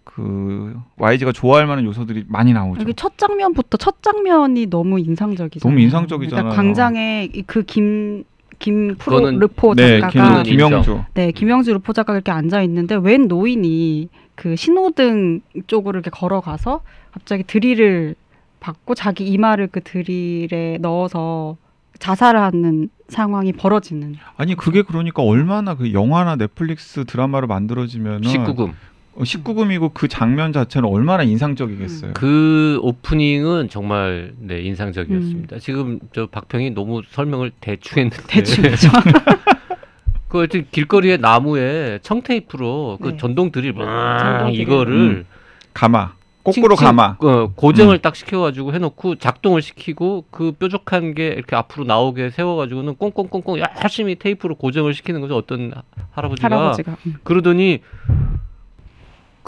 [0.05, 2.81] 그 YG가 좋아할 만한 요소들이 많이 나오죠.
[2.83, 5.67] 여기 첫 장면부터 첫 장면이 너무 인상적이죠.
[5.67, 6.43] 너무 인상적이잖아요.
[6.43, 8.25] 그러니까 광장에 그 김
[8.63, 11.03] 김 프로 그거는- 르포 네, 작가가 김, 김영주.
[11.15, 16.81] 네 김영주 르포 작가가 이렇게 앉아 있는데 웬 노인이 그 신호등 쪽으로 이렇게 걸어가서
[17.13, 18.15] 갑자기 드릴을
[18.61, 21.57] 받고 자기 이마를 그 드릴에 넣어서
[21.99, 24.15] 자살하는 상황이 벌어지는.
[24.37, 28.73] 아니 그게 그러니까 얼마나 그 영화나 넷플릭스 드라마로 만들어지면은 19금.
[29.15, 32.13] 어, 19금 이고 그 장면 자체는 얼마나 인상적이겠어요.
[32.15, 34.67] 그 오프닝은 정말 네 음.
[34.67, 35.59] 인상적이었습니다.
[35.59, 38.89] 지금 저 박평이 너무 설명을 대충 했는데 대충이죠.
[40.29, 43.17] 그 하여튼 길거리에 나무에 청테이프로 그 네.
[43.19, 44.49] 전동 드릴 막.
[44.51, 45.27] 이거를 음.
[45.75, 46.15] 가마.
[46.43, 47.19] 거꾸로 가마.
[47.21, 48.01] 어, 고정을 음.
[48.01, 54.57] 딱 시켜가지고 해놓고 작동을 시키고 그 뾰족한 게 이렇게 앞으로 나오게 세워가지고는 꽁꽁꽁꽁 열심히 테이프로
[54.57, 55.37] 고정을 시키는 거죠.
[55.37, 56.97] 어떤 하- 할아버지가 할아버지가.
[57.07, 57.15] 음.
[57.23, 57.81] 그러더니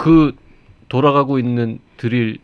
[0.04, 0.36] 그
[0.88, 2.38] 돌아가고 있는 드릴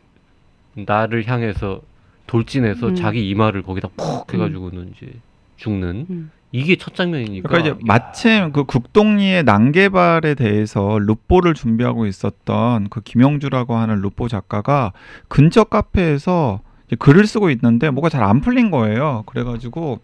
[0.75, 1.83] 나를 향해서
[2.27, 2.95] 돌진해서 음.
[2.95, 5.13] 자기 이마를 거기다 푹 해가지고는 이제
[5.57, 6.31] 죽는 음.
[6.53, 13.77] 이게 첫 장면이니까 그러니까 이제 마침 그 국동리의 난개발에 대해서 루포를 준비하고 있었던 그 김영주라고
[13.77, 14.93] 하는 루포 작가가
[15.29, 16.61] 근처 카페에서
[16.99, 19.23] 글을 쓰고 있는데 뭐가 잘 안 풀린 거예요.
[19.27, 20.01] 그래가지고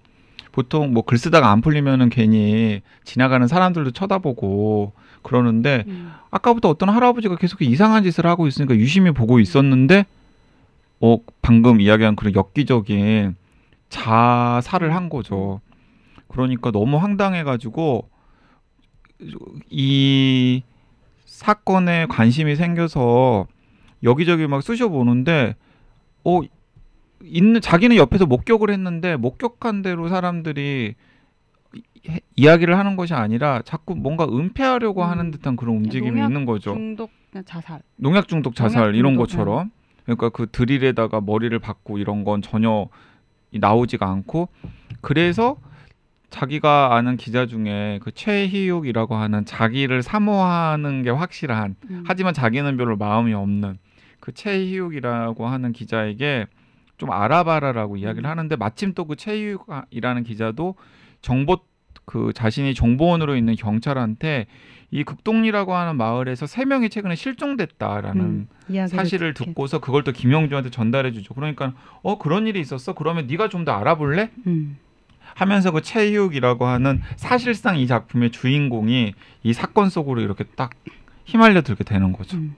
[0.53, 4.93] 보통 뭐 글 쓰다가 안 풀리면은 괜히 지나가는 사람들도 쳐다보고
[5.27, 6.13] 그러는데 음.
[6.31, 10.07] 아까부터 어떤 할아버지가 계속 이상한 짓을 하고 있으니까 유심히 보고 있었는데
[11.01, 13.35] 어 방금 이야기한 그런 엽기적인
[13.89, 15.61] 자살을 한 거죠.
[16.29, 18.09] 그러니까 너무 황당해 가지고
[19.69, 20.63] 이
[21.25, 23.49] 사건에 관심이 생겨서
[24.05, 25.57] 여기저기 막 쑤셔 보는데
[26.25, 26.41] 어
[27.25, 30.95] 있는 자기는 옆에서 목격을 했는데 목격한 대로 사람들이
[32.05, 35.09] 이- 이야기를 하는 것이 아니라 자꾸 뭔가 은폐하려고 음.
[35.09, 36.73] 하는 듯한 그런 움직임이 있는 거죠.
[36.75, 37.11] 중독
[37.45, 37.81] 자살.
[37.97, 39.71] 농약 중독 자살 농약 이런 중독, 것처럼
[40.05, 42.89] 그러니까 그 드릴에다가 머리를 박고 이런 건 전혀
[43.51, 44.49] 이- 나오지가 않고
[45.01, 45.57] 그래서
[46.31, 52.05] 자기가 아는 기자 중에 그 최희욱이라고 하는 자기를 사모하는 게 확실한 음.
[52.07, 53.79] 하지만 자기는 별로 마음이 없는
[54.21, 56.47] 그 최희욱이라고 하는 기자에게
[56.99, 58.31] 좀 알아봐라라고 이야기를 음.
[58.31, 60.75] 하는데 마침 또 그 최희욱이라는 기자도
[61.27, 61.59] 정보
[62.05, 64.47] 그 자신이 정보원으로 있는 경찰한테
[64.93, 69.47] 이 극동리라고 하는 마을에서 세 명이 최근에 실종됐다라는 음, 사실을 듣게.
[69.51, 71.35] 듣고서 그걸 또 김영주한테 전달해 주죠.
[71.35, 72.93] 그러니까 어 그런 일이 있었어?
[72.95, 74.31] 그러면 네가 좀 더 알아볼래?
[74.47, 74.79] 음,
[75.35, 80.71] 하면서 그 최희욱이라고 하는 사실상 이 작품의 주인공이 이 사건 속으로 이렇게 딱
[81.25, 82.37] 휘말려 들게 되는 거죠.
[82.37, 82.55] 음.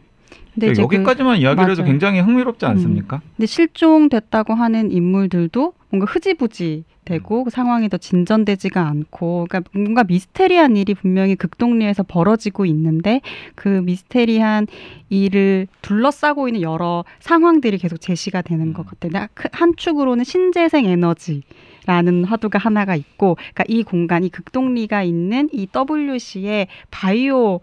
[0.67, 1.91] 이제 그- 여기까지만 이야기를 해도 맞아요.
[1.93, 3.21] 굉장히 흥미롭지 않습니까?
[3.37, 10.77] 근데 실종됐다고 하는 인물들도 뭔가 흐지부지 되고 그 상황이 더 진전되지가 않고 그러니까 뭔가 미스테리한
[10.77, 13.23] 일이 분명히 극동리에서 벌어지고 있는데
[13.55, 14.67] 그 미스테리한
[15.09, 19.11] 일을 둘러싸고 있는 여러 상황들이 계속 제시가 되는 것 같아요.
[19.13, 21.43] 근데 그한 축으로는 신재생 에너지
[21.87, 27.61] 라는 화두가 하나가 있고 그러니까 이 공간이 극동리가 있는 이 WC의 바이오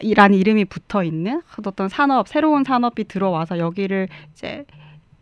[0.00, 4.64] 이라는 이름이 붙어 있는 어떤 산업 새로운 산업이 들어와서 여기를 이제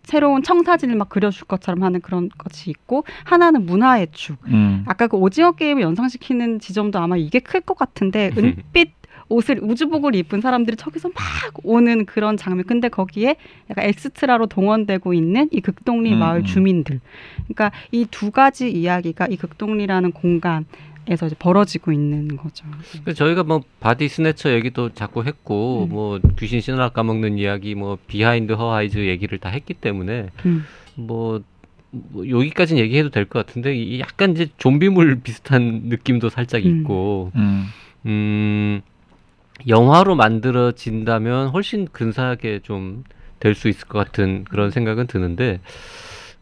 [0.02, 4.36] 새로운 청사진을 막 그려줄 것처럼 하는 그런 것이 있고 하나는 문화의 축.
[4.48, 4.84] 음.
[4.86, 8.92] 아까 그 오징어 게임을 연상시키는 지점도 아마 이게 클 것 같은데 은빛
[9.30, 11.24] 옷을 우주복을 입은 사람들이 저기서 막
[11.62, 12.66] 오는 그런 장면.
[12.66, 13.36] 근데 거기에
[13.70, 16.44] 약간 엑스트라로 동원되고 있는 이 극동리 음, 마을 음.
[16.44, 17.00] 주민들.
[17.48, 20.66] 그러니까 이 두 가지 이야기가 이 극동리라는 공간
[21.06, 22.64] 에서 이제 벌어지고 있는 거죠.
[23.04, 25.88] 그 저희가 뭐 Body Snatcher 얘기도 자꾸 했고 음.
[25.90, 30.64] 뭐 귀신 씨나락 까먹는 이야기 뭐 Behind Her Eyes 얘기를 다 했기 때문에 음.
[30.94, 31.42] 뭐,
[31.90, 36.80] 뭐 여기까지는 얘기해도 될 것 같은데 이 약간 이제 좀비물 비슷한 느낌도 살짝 음.
[36.80, 37.66] 있고 음.
[38.06, 38.80] 음
[39.68, 43.04] 영화로 만들어진다면 훨씬 근사하게 좀
[43.40, 45.60] 될 수 있을 것 같은 그런 생각은 드는데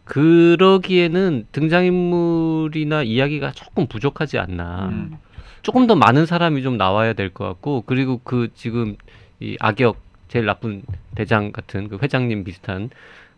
[0.05, 4.89] 그러기에는 등장인물이나 이야기가 조금 부족하지 않나.
[4.89, 5.17] 음.
[5.63, 8.97] 조금 더 많은 사람이 좀 나와야 될 것 같고 그리고 그 지금
[9.41, 9.97] 이 악역
[10.29, 10.83] 제일 나쁜
[11.15, 12.91] 대장 같은 그 회장님 비슷한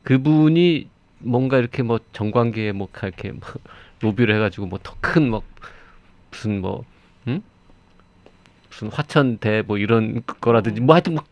[0.04, 3.40] 그분이 뭔가 이렇게 뭐 정관계에 뭐 이렇게 뭐
[4.00, 5.42] 로비를 해가지고 뭐 더큰뭐
[6.30, 6.84] 무슨 뭐
[7.28, 7.42] 응?
[8.70, 11.24] 무슨 화천대 뭐 이런 거라든지 뭐 하여튼 뭐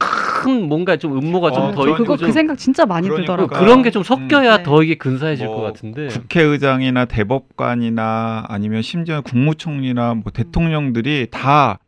[0.43, 3.33] 큰 뭔가 좀 음모가 어, 좀더 저는 있고 그거 좀 그 생각 진짜 많이 그러니까
[3.37, 3.59] 들더라고요.
[3.61, 4.63] 그런 게 좀 섞여야 네.
[4.63, 11.79] 더 이게 근사해질 뭐 것 같은데 국회의장이나 대법관이나 아니면 심지어 국무총리나 뭐 대통령들이 다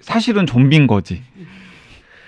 [0.00, 1.22] 사실은 좀비인 거지.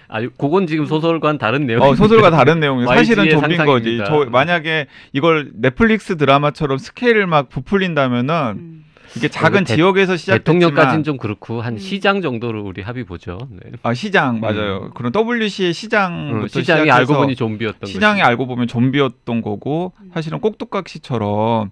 [0.09, 2.87] 아 그건 지금 소설과는 다른 내용 어, 소설과 다른 내용이에요.
[2.95, 3.99] 사실은 좀비인 거지.
[3.99, 4.05] 상상입니다.
[4.07, 8.85] 저 만약에 이걸 넷플릭스 드라마처럼 스케일을 막 부풀린다면은 음.
[9.17, 11.79] 이게 작은 대- 지역에서 시작됐지만 대통령까지는 좀 그렇고 한 음.
[11.79, 13.39] 시장 정도로 우리 합의 보죠.
[13.51, 13.73] 네.
[13.83, 14.91] 아, 시장 맞아요.
[14.95, 18.29] 그런 WC의 시장부터 어, 시장이 시작해서 알고 보니 좀비였던 시장이 거지.
[18.29, 20.11] 알고 보면 좀비였던 거고 음.
[20.15, 21.71] 사실은 꼭두각시처럼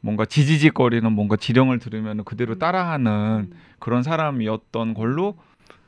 [0.00, 3.56] 뭔가 지지직거리는 뭔가 지령을 들으면 그대로 따라하는 음.
[3.78, 5.36] 그런 사람이었던 걸로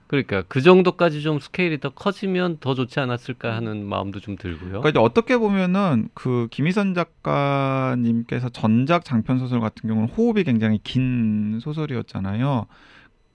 [0.08, 4.80] 그러니까 그 정도까지 좀 스케일이 더 커지면 더 좋지 않았을까 하는 마음도 좀 들고요.
[4.80, 11.60] 그러니까 이제 어떻게 보면은 그 김희선 작가님께서 전작 장편 소설 같은 경우는 호흡이 굉장히 긴
[11.62, 12.66] 소설이었잖아요.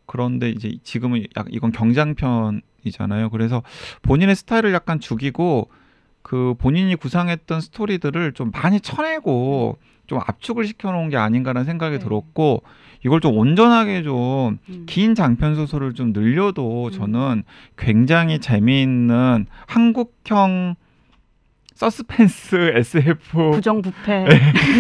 [0.08, 3.30] 그런데 이제 지금은 약 이건 경장편이잖아요.
[3.30, 3.62] 그래서
[4.02, 5.70] 본인의 스타일을 약간 죽이고
[6.24, 12.04] 그 본인이 구상했던 스토리들을 좀 많이 쳐내고 좀 압축을 시켜놓은 게 아닌가라는 생각이 네.
[12.04, 12.64] 들었고
[13.06, 14.84] 이걸 좀 온전하게 좀 음.
[14.86, 16.92] 긴 장편 소설을 좀 늘려도 음.
[16.92, 17.44] 저는
[17.78, 20.76] 굉장히 재미있는 한국형
[21.76, 23.16] 서스펜스 SF
[23.56, 24.26] 부정부패,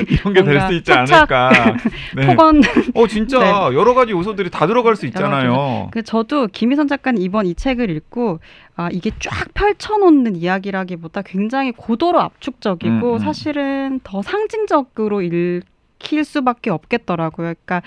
[0.09, 1.49] 이런 게 될 수 있지 않을까.
[2.15, 2.27] 네.
[2.27, 2.61] 폭언.
[2.93, 3.39] 어 진짜
[3.73, 5.89] 여러 가지 요소들이 다 들어갈 수 있잖아요.
[5.91, 8.39] 그 저도 김희선 작가님 이번 이 책을 읽고
[8.75, 13.19] 아 이게 쫙 펼쳐놓는 이야기라기보다 굉장히 고도로 압축적이고 음, 음.
[13.19, 15.63] 사실은 더 상징적으로 읽
[16.03, 17.53] 힐 수밖에 없겠더라고요.
[17.65, 17.81] 그러니까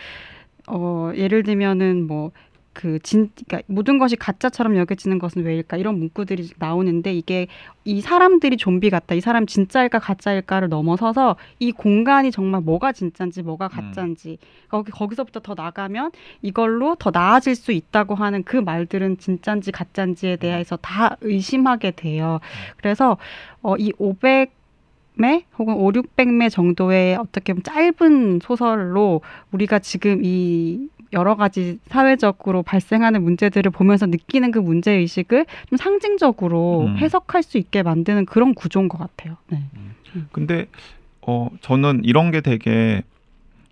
[0.68, 2.32] 어 예를 들면은 뭐
[2.76, 7.46] 그 진, 그러니까 모든 것이 가짜처럼 여겨지는 것은 왜일까 이런 문구들이 나오는데 이게
[7.86, 13.68] 이 사람들이 좀비 같다, 이 사람 진짜일까 가짜일까를 넘어서서 이 공간이 정말 뭐가 진짜인지 뭐가
[13.68, 14.36] 가짜인지
[14.68, 16.10] 거기 거기서부터 더 나가면
[16.42, 22.40] 이걸로 더 나아질 수 있다고 하는 그 말들은 진짜인지 가짜인지에 대해서 다 의심하게 돼요.
[22.76, 23.16] 그래서
[23.62, 24.50] 어, 이500
[25.16, 32.62] 매 혹은 5, 600매 정도의 어떻게 보면 짧은 소설로 우리가 지금 이 여러 가지 사회적으로
[32.62, 36.98] 발생하는 문제들을 보면서 느끼는 그 문제 의식을 좀 상징적으로 음.
[36.98, 39.36] 해석할 수 있게 만드는 그런 구조인 것 같아요.
[39.48, 39.62] 네.
[40.32, 40.66] 근데
[41.22, 43.02] 어 저는 이런 게 되게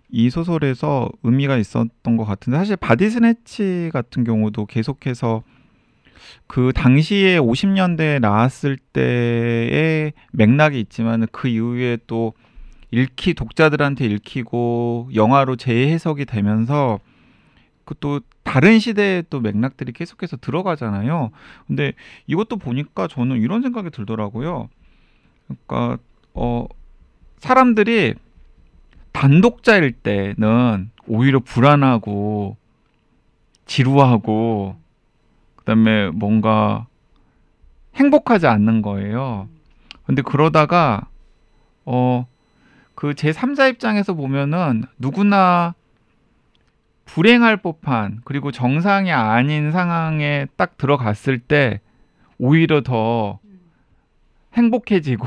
[0.09, 5.43] 이 소설에서 의미가 있었던 것 같은데 사실 Body Snatch 같은 경우도 계속해서
[6.47, 12.33] 그 당시에 50년대에 나왔을 때의 맥락이 있지만 그 이후에 또
[12.91, 16.99] 읽히 독자들한테 읽히고 영화로 재해석이 되면서
[17.85, 21.31] 그 또 다른 시대의 또 맥락들이 계속해서 들어가잖아요.
[21.67, 21.93] 근데
[22.27, 24.69] 이것도 보니까 저는 이런 생각이 들더라고요.
[25.47, 25.97] 그러니까
[26.33, 26.67] 어
[27.39, 28.13] 사람들이
[29.11, 32.57] 단독자일 때는 오히려 불안하고
[33.65, 34.75] 지루하고
[35.65, 36.87] 그다음에 뭔가
[37.95, 39.49] 행복하지 않는 거예요.
[40.05, 41.07] 근데 그러다가
[41.85, 42.25] 어
[42.95, 45.75] 그 제 3자 입장에서 보면은 누구나
[47.03, 51.81] 불행할 법한 그리고 정상이 아닌 상황에 딱 들어갔을 때
[52.37, 53.39] 오히려 더
[54.53, 55.25] 행복해지고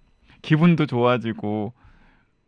[0.42, 1.74] 기분도 좋아지고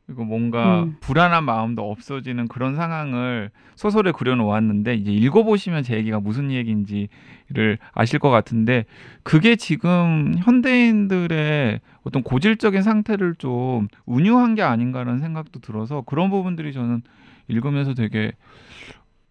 [0.09, 0.97] 그리고 뭔가 음.
[1.01, 8.31] 불안한 마음도 없어지는 그런 상황을 소설에 그려놓았는데 이제 읽어보시면 제 얘기가 무슨 얘기인지를 아실 것
[8.31, 8.87] 같은데
[9.23, 17.03] 그게 지금 현대인들의 어떤 고질적인 상태를 좀 운유한 게 아닌가라는 생각도 들어서 그런 부분들이 저는
[17.49, 18.33] 읽으면서 되게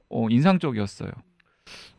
[0.09, 1.09] 어, 인상적이었어요.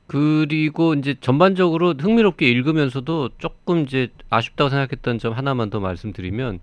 [0.07, 6.61] 그리고 이제 전반적으로 흥미롭게 읽으면서도 조금 이제 아쉽다고 생각했던 점 하나만 더 말씀드리면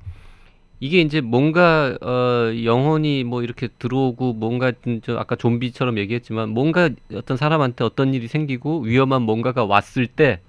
[0.80, 4.72] 이게 이제 뭔가 어 영혼이 뭐 이렇게 들어오고 뭔가
[5.04, 10.42] 저 아까 좀비처럼 얘기했지만 뭔가 어떤 사람한테 어떤 일이 생기고 위험한 뭔가가 왔을 때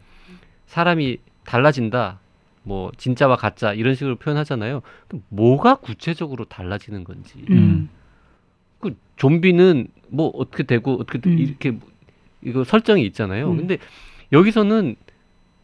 [0.66, 2.18] 사람이 달라진다.
[2.64, 4.82] 뭐 진짜와 가짜 이런 식으로 표현하잖아요.
[5.06, 7.34] 그럼 뭐가 구체적으로 달라지는 건지.
[7.50, 7.88] 음.
[8.80, 11.38] 그 좀비는 뭐 어떻게 되고 어떻게 되- 음.
[11.38, 11.88] 이렇게 뭐
[12.42, 13.50] 이거 설정이 있잖아요.
[13.52, 13.56] 음.
[13.58, 13.78] 근데
[14.32, 14.96] 여기서는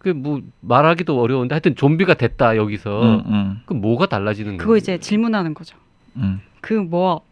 [0.03, 4.79] 그뭐 말하기도 어려운데 하여튼 좀비가 됐다 여기서 음, 음, 그럼 뭐가 달라지는 그거 거예요?
[4.79, 5.77] 이제 질문하는 거죠.
[6.17, 6.41] 음.
[6.61, 7.23] 그 뭐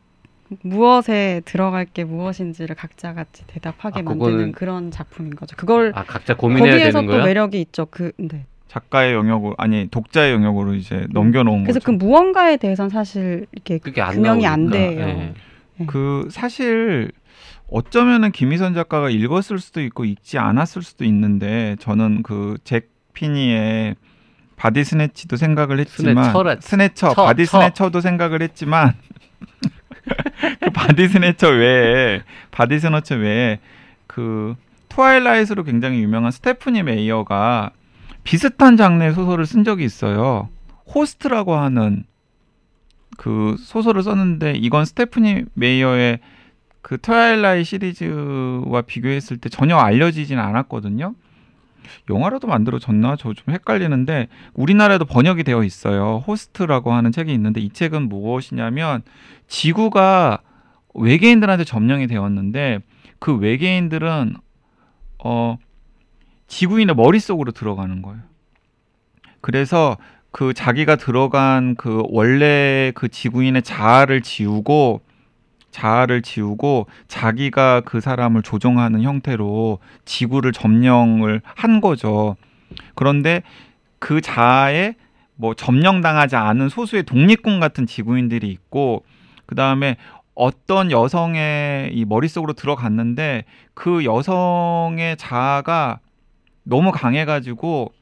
[0.62, 5.56] 무엇에 들어갈 게 무엇인지를 각자 같이 대답하게 아, 만드는 그거는- 그런 작품인 거죠.
[5.56, 7.24] 그걸 아 각자 고민해야 거기에서 되는 또 거야?
[7.24, 7.86] 매력이 있죠.
[7.90, 8.46] 그 네.
[8.68, 12.04] 작가의 영역으로 아니 독자의 영역으로 이제 넘겨놓은 그래서 그 거죠.
[12.04, 14.78] 무언가에 대해서는 사실 이렇게 그게 안 규명이 안 나오니까.
[15.04, 15.32] 돼요.
[15.80, 15.86] 예.
[15.86, 17.10] 그 사실
[17.70, 23.96] 어쩌면은 김희선 작가가 읽었을 수도 있고 읽지 않았을 수도 있는데 저는 그 잭 피니의
[24.56, 27.58] Body Snatch도 생각을 했지만 Snatcher라- Snatcher 처, Body 처.
[27.58, 28.94] Snatcher도 생각을 했지만
[30.60, 33.58] 그 Body Snatcher 외에 Body Snatcher 외에
[34.06, 34.54] 그
[34.88, 37.70] Twilight로 굉장히 유명한 스테프니 메이어가
[38.24, 40.48] 비슷한 장르의 소설을 쓴 적이 있어요.
[40.94, 42.04] 호스트라고 하는
[43.16, 46.18] 그 소설을 썼는데 이건 스테프니 메이어의
[46.82, 51.14] 그 Twilight 시리즈와 비교했을 때 전혀 알려지진 않았거든요.
[52.08, 53.16] 영화로도 만들어졌나?
[53.16, 56.22] 저 좀 헷갈리는데 우리나라에도 번역이 되어 있어요.
[56.26, 59.02] 호스트라고 하는 책이 있는데 이 책은 무엇이냐면
[59.48, 60.40] 지구가
[60.94, 62.80] 외계인들한테 점령이 되었는데
[63.18, 64.34] 그 외계인들은
[65.24, 65.58] 어
[66.46, 68.20] 지구인의 머릿속으로 들어가는 거예요.
[69.40, 69.96] 그래서
[70.32, 75.00] 그 자기가 들어간 그 원래 그 지구인의 자아를 지우고
[75.70, 82.36] 자아를 지우고 자기가 그 사람을 조종하는 형태로 지구를 점령을 한 거죠.
[82.94, 83.42] 그런데
[83.98, 84.94] 그 자아에
[85.36, 89.04] 뭐 점령당하지 않은 소수의 독립군 같은 지구인들이 있고
[89.46, 89.96] 그 다음에
[90.34, 96.00] 어떤 여성의 이 머릿속으로 들어갔는데 그 여성의 자아가
[96.62, 97.92] 너무 강해가지고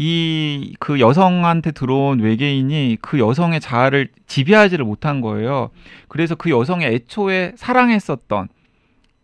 [0.00, 5.70] 이 그 여성한테 들어온 외계인이 그 여성의 자아를 지배하지를 못한 거예요.
[6.06, 8.48] 그래서 그 여성의 애초에 사랑했었던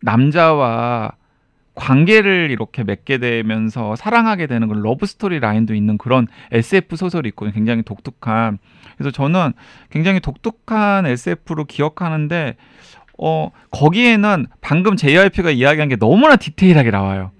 [0.02, 1.12] 남자와
[1.76, 7.54] 관계를 이렇게 맺게 되면서 사랑하게 되는 그런 러브 스토리 라인도 있는 그런 SF 소설이 있거든요.
[7.54, 8.58] 굉장히 독특한.
[8.96, 9.52] 그래서 저는
[9.90, 12.56] 굉장히 독특한 SF로 기억하는데
[13.18, 17.30] 어 거기에는 방금 JYP가 이야기한 게 너무나 디테일하게 나와요.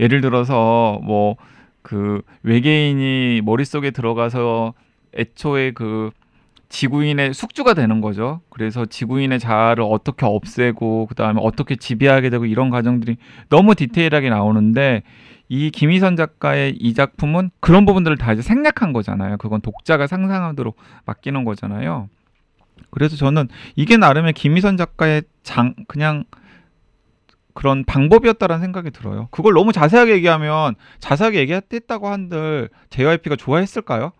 [0.00, 1.36] 예를 들어서 뭐
[1.86, 4.74] 그 외계인이 머릿속에 들어가서
[5.16, 6.10] 애초에 그
[6.68, 8.40] 지구인의 숙주가 되는 거죠.
[8.50, 13.18] 그래서 지구인의 자아를 어떻게 없애고 그다음에 어떻게 지배하게 되고 이런 과정들이
[13.50, 15.04] 너무 디테일하게 나오는데
[15.48, 19.36] 이 김희선 작가의 이 작품은 그런 부분들을 다 이제 생략한 거잖아요.
[19.36, 22.08] 그건 독자가 상상하도록 맡기는 거잖아요.
[22.90, 23.46] 그래서 저는
[23.76, 26.24] 이게 나름의 김희선 작가의 장 그냥
[27.56, 29.28] 그런 방법이었다라는 생각이 들어요.
[29.30, 34.12] 그걸 너무 자세하게 얘기하면 자세하게 얘기했다고 한들 JYP가 좋아했을까요?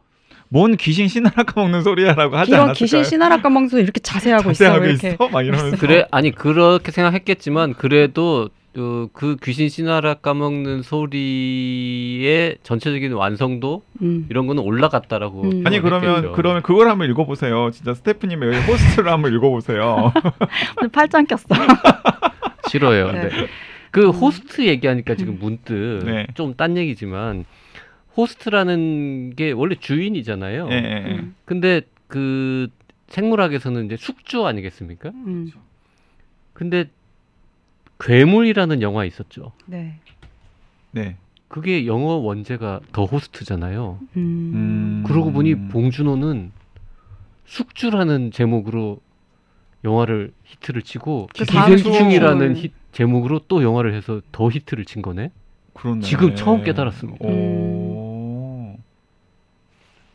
[0.49, 2.79] 뭔 귀신 신하라 까먹는 소리야라고 하지 이런 않았을까요?
[2.79, 5.29] 귀신 신하라 까먹도 이렇게 자세하고 있어 자세하게 왜 이렇게 있어?
[5.29, 8.49] 막 이러면서 그래 아니 그렇게 생각했겠지만 그래도
[8.79, 14.27] 어, 그 귀신 신하라 까먹는 소리의 전체적인 완성도 음.
[14.31, 15.63] 이런 거는 올라갔다라고 음.
[15.67, 16.33] 아니 그러면 생각했겠죠.
[16.33, 17.71] 그러면 그걸 한번 읽어보세요.
[17.73, 20.13] 진짜 스테프님의 호스트를 한번 읽어보세요.
[20.79, 21.45] 오늘 팔짱 꼈어.
[22.69, 23.13] 싫어요.
[23.13, 23.29] 네.
[23.29, 23.47] 네.
[23.91, 26.27] 그 호스트 얘기하니까 지금 문득 네.
[26.35, 27.45] 좀딴 얘기지만
[28.17, 30.69] 호스트라는 게 원래 주인이잖아요.
[30.71, 31.15] 예, 예, 예.
[31.17, 31.35] 음.
[31.45, 32.69] 근데 그
[33.09, 35.11] 생물학에서는 이제 숙주 아니겠습니까?
[35.11, 35.51] 음.
[36.53, 36.87] 근데
[38.01, 39.53] 괴물이라는 영화 있었죠.
[39.67, 39.99] 네.
[40.93, 41.17] 네.
[41.49, 43.99] 그게 영어 원제가 The Host잖아요.
[44.17, 44.21] 음.
[44.55, 45.05] 음.
[45.07, 46.53] 그러고 보니 봉준호는
[47.45, 49.01] 숙주라는 제목으로
[49.91, 55.31] 영화를 히트를 치고 그 기생충이라는 주- 히- 제목으로 또 영화를 해서 더 히트를 친 거네.
[55.75, 56.01] 그렇네.
[56.01, 57.25] 지금 처음 깨달았습니다.
[57.25, 58.77] 오.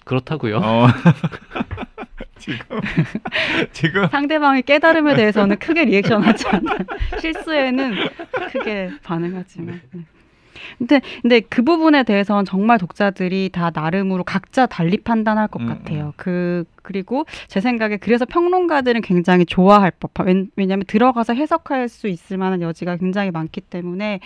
[0.03, 0.57] 그렇다고요.
[0.57, 0.87] 어.
[2.37, 2.57] 지금
[3.71, 6.79] 지금 상대방의 깨달음에 대해서는 크게 리액션하지 않아요.
[7.21, 7.95] 실수에는
[8.51, 9.79] 크게 반응하지만.
[9.93, 10.01] 네.
[10.77, 16.13] 근데 근데 그 부분에 대해서는 정말 독자들이 다 나름으로 각자 달리 판단할 것 음, 같아요.
[16.17, 22.37] 그 그리고 제 생각에 그래서 평론가들은 굉장히 좋아할 법한 왜- 왜냐하면 들어가서 해석할 수 있을
[22.37, 24.19] 만한 여지가 굉장히 많기 때문에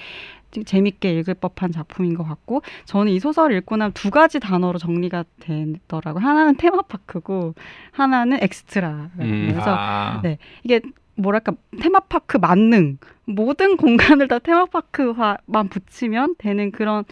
[0.52, 4.80] 좀 재밌게 읽을 법한 작품인 것 같고 저는 이 소설을 읽고 나면 두 가지 단어로
[4.80, 6.24] 정리가 되더라고요.
[6.24, 7.56] 하나는 테마파크고
[7.92, 9.10] 하나는 엑스트라.
[9.20, 9.48] 음.
[9.52, 10.38] 그래서 아, 네.
[10.64, 10.80] 이게
[11.16, 12.98] 뭐랄까 테마파크 만능.
[13.26, 17.04] 모든 공간을 다 테마파크화만 붙이면 되는 그런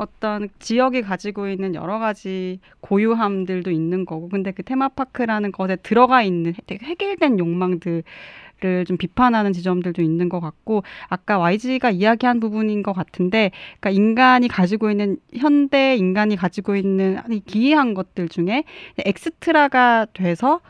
[0.00, 6.54] 어떤 지역이 가지고 있는 여러 가지 고유함들도 있는 거고 근데 그 테마파크라는 것에 들어가 있는
[6.66, 8.02] 되게 해결된 욕망들을
[8.86, 14.90] 좀 비판하는 지점들도 있는 것 같고 아까 YG가 이야기한 부분인 것 같은데 그러니까 인간이 가지고
[14.90, 18.64] 있는 현대 인간이 가지고 있는 이 기이한 것들 중에
[19.04, 20.60] 엑스트라가 돼서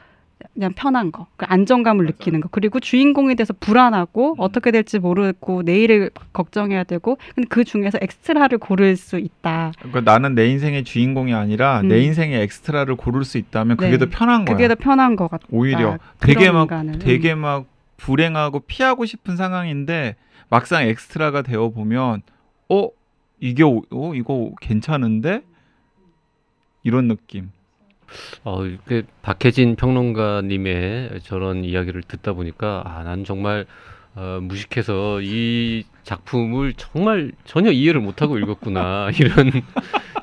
[0.54, 2.12] 그냥 편한 거, 그 안정감을 맞아요.
[2.18, 4.34] 느끼는 거, 그리고 주인공에 대해서 불안하고 음.
[4.38, 9.72] 어떻게 될지 모르고 내일을 걱정해야 되고, 근데 그 중에서 엑스트라를 고를 수 있다.
[9.78, 11.88] 그러니까 나는 내 인생의 주인공이 아니라 음.
[11.88, 13.98] 내 인생의 엑스트라를 고를 수 있다면 그게 네.
[13.98, 14.56] 더 편한 거야.
[14.56, 15.46] 그게 더 편한 것 같다.
[15.50, 16.98] 오히려 되게 막 인간을.
[16.98, 17.66] 되게 막
[17.96, 20.16] 불행하고 피하고 싶은 상황인데
[20.48, 22.22] 막상 엑스트라가 되어 보면
[22.68, 22.88] 어
[23.40, 25.42] 이게 오- 어 이거 괜찮은데
[26.82, 27.50] 이런 느낌.
[28.44, 33.66] 어, 그 박혜진 평론가님의 저런 이야기를 듣다 보니까 아, 난 정말
[34.14, 39.52] 어, 무식해서 이 작품을 정말 전혀 이해를 못하고 읽었구나 이런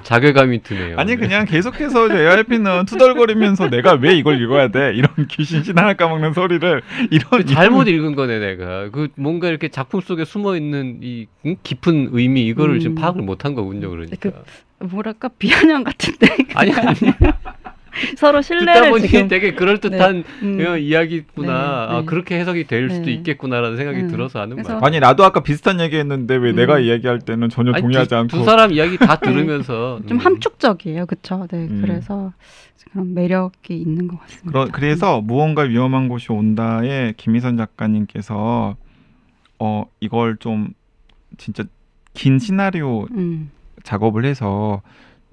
[0.03, 0.97] 자괴감이 드네요.
[0.97, 1.17] 아니 네.
[1.17, 6.81] 그냥 계속해서 JYP는 투덜거리면서 내가 왜 이걸 읽어야 돼 이런 귀신신 하나 까먹는 소리를
[7.11, 11.55] 이런 그 잘못 읽은 거네 내가 그 뭔가 이렇게 작품 속에 숨어 있는 이 응?
[11.63, 12.79] 깊은 의미 이거를 음.
[12.79, 14.31] 지금 파악을 못한 거군요 그러니까
[14.79, 16.99] 그 뭐랄까 비아냥 같은데 아니 아니
[18.17, 22.05] 서로 듣다 신뢰를 보니 지금 되게 그럴 듯한 음, 어, 이야기구나 네, 아, 네.
[22.05, 23.13] 그렇게 해석이 될 수도 네.
[23.13, 24.07] 있겠구나라는 생각이 음.
[24.07, 24.85] 들어서 하는 그래서 말.
[24.85, 26.55] 아니 나도 아까 비슷한 얘기했는데 왜 음.
[26.55, 30.19] 내가 이야기할 때는 전혀 아니, 동의하지 두, 않고 두 사람 이야기 다 들으면서 좀 음.
[30.19, 31.47] 함축적이에요, 그렇죠?
[31.51, 31.81] 네, 음.
[31.81, 32.33] 그래서
[32.91, 34.51] 그런 매력이 있는 것 같습니다.
[34.51, 38.75] 그러, 그래서 무언가 위험한 곳이 온다에 김희선 작가님께서
[39.59, 40.69] 어 이걸 좀
[41.37, 41.63] 진짜
[42.13, 43.51] 긴 시나리오 음,
[43.83, 44.81] 작업을 해서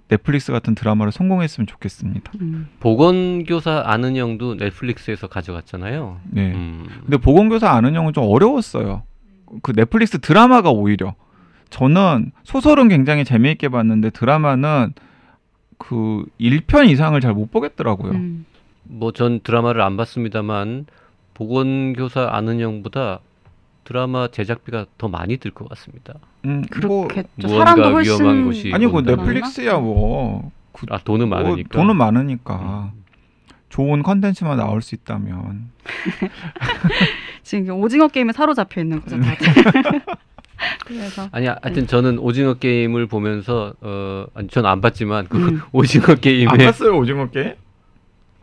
[0.08, 2.32] 넷플릭스 같은 드라마를 성공했으면 좋겠습니다.
[2.40, 2.68] 음.
[2.80, 6.20] 보건교사 아는 형도 넷플릭스에서 가져갔잖아요.
[6.30, 6.52] 네.
[6.52, 6.86] 음.
[7.02, 9.02] 근데 보건교사 아는 형은 좀 어려웠어요.
[9.62, 11.14] 그 넷플릭스 드라마가 오히려
[11.70, 14.92] 저는 소설은 굉장히 재미있게 봤는데 드라마는
[15.78, 18.12] 그 1편 이상을 잘 못 보겠더라고요.
[18.12, 18.44] 음.
[18.84, 20.86] 뭐전 드라마를 안 봤습니다만
[21.32, 23.20] 보건교사 아는 형보다
[23.84, 26.14] 드라마 제작비가 더 많이 들 것 같습니다.
[26.46, 27.48] 음, 뭐, 그렇겠죠.
[27.48, 31.78] 사람도 훨씬 위험한 곳이 아니 그 넷플릭스야 뭐 그, 아 돈은 뭐 많으니까.
[31.78, 33.04] 돈은 많으니까 음.
[33.68, 35.70] 좋은 컨텐츠만 나올 수 있다면
[37.42, 40.00] 지금 오징어 게임에 사로잡혀 있는 거죠, 다들.
[40.86, 45.60] 그래서 아니 하여튼 저는 오징어 게임을 보면서 어 아니 전안 봤지만 그 음.
[45.72, 47.54] 오징어 안 게임에 봤어요 오징어 게임?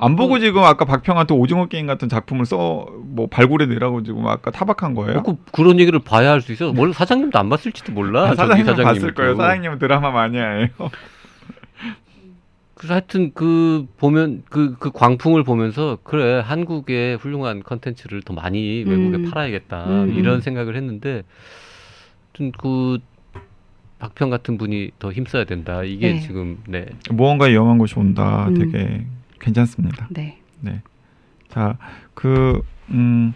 [0.01, 4.51] 안 보고 지금 아까 박평한테 오징어 게임 같은 작품을 써 뭐 발굴해 내라고 지금 아까
[4.51, 5.19] 타박한 거예요?
[5.19, 6.73] 어, 그, 그런 얘기를 봐야 할 수 있어.
[6.75, 8.23] 원래 사장님도 안 봤을지도 몰라.
[8.23, 9.13] 아, 저기 사장님은 봤을 사장님도.
[9.15, 9.35] 거예요.
[9.35, 10.67] 사장님은 드라마 마니아예요.
[12.75, 19.29] 그래서 하여튼 그 보면 그그 광풍을 보면서 그래 한국의 훌륭한 컨텐츠를 더 많이 외국에 음.
[19.29, 20.13] 팔아야겠다 음.
[20.15, 21.21] 이런 생각을 했는데
[22.33, 22.97] 좀그
[23.99, 26.19] 박평 같은 분이 더 힘써야 된다 이게 네.
[26.21, 28.47] 지금 네 무언가 위험한 곳이 온다.
[28.47, 28.55] 음.
[28.55, 29.05] 되게
[29.41, 30.07] 괜찮습니다.
[30.11, 30.37] 네.
[31.49, 31.77] 자,
[32.13, 33.33] 그 음,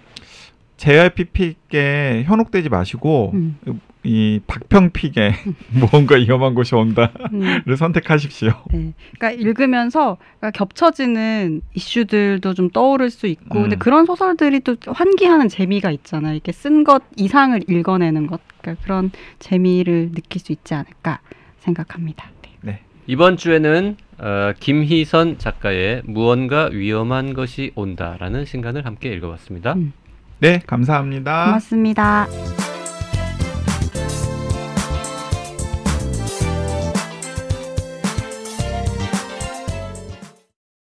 [0.77, 3.57] JYPP께 현혹되지 마시고 음.
[4.03, 5.33] 이 박평픽에
[5.71, 7.75] 무언가 위험한 곳이 온다를 음.
[7.75, 8.51] 선택하십시오.
[8.71, 8.93] 네.
[9.17, 13.61] 그러니까 읽으면서 그러니까 겹쳐지는 이슈들도 좀 떠오를 수 있고, 음.
[13.63, 16.33] 근데 그런 소설들이 또 환기하는 재미가 있잖아요.
[16.33, 21.19] 이렇게 쓴 것 이상을 읽어내는 것, 그러니까 그런 재미를 느낄 수 있지 않을까
[21.59, 22.29] 생각합니다.
[22.61, 22.81] 네.
[23.07, 29.73] 이번 주에는 어, 김희선 작가의 무언가 위험한 것이 온다라는 신간을 함께 읽어봤습니다.
[29.73, 29.93] 음.
[30.39, 31.45] 네, 감사합니다.
[31.45, 32.74] 고맙습니다.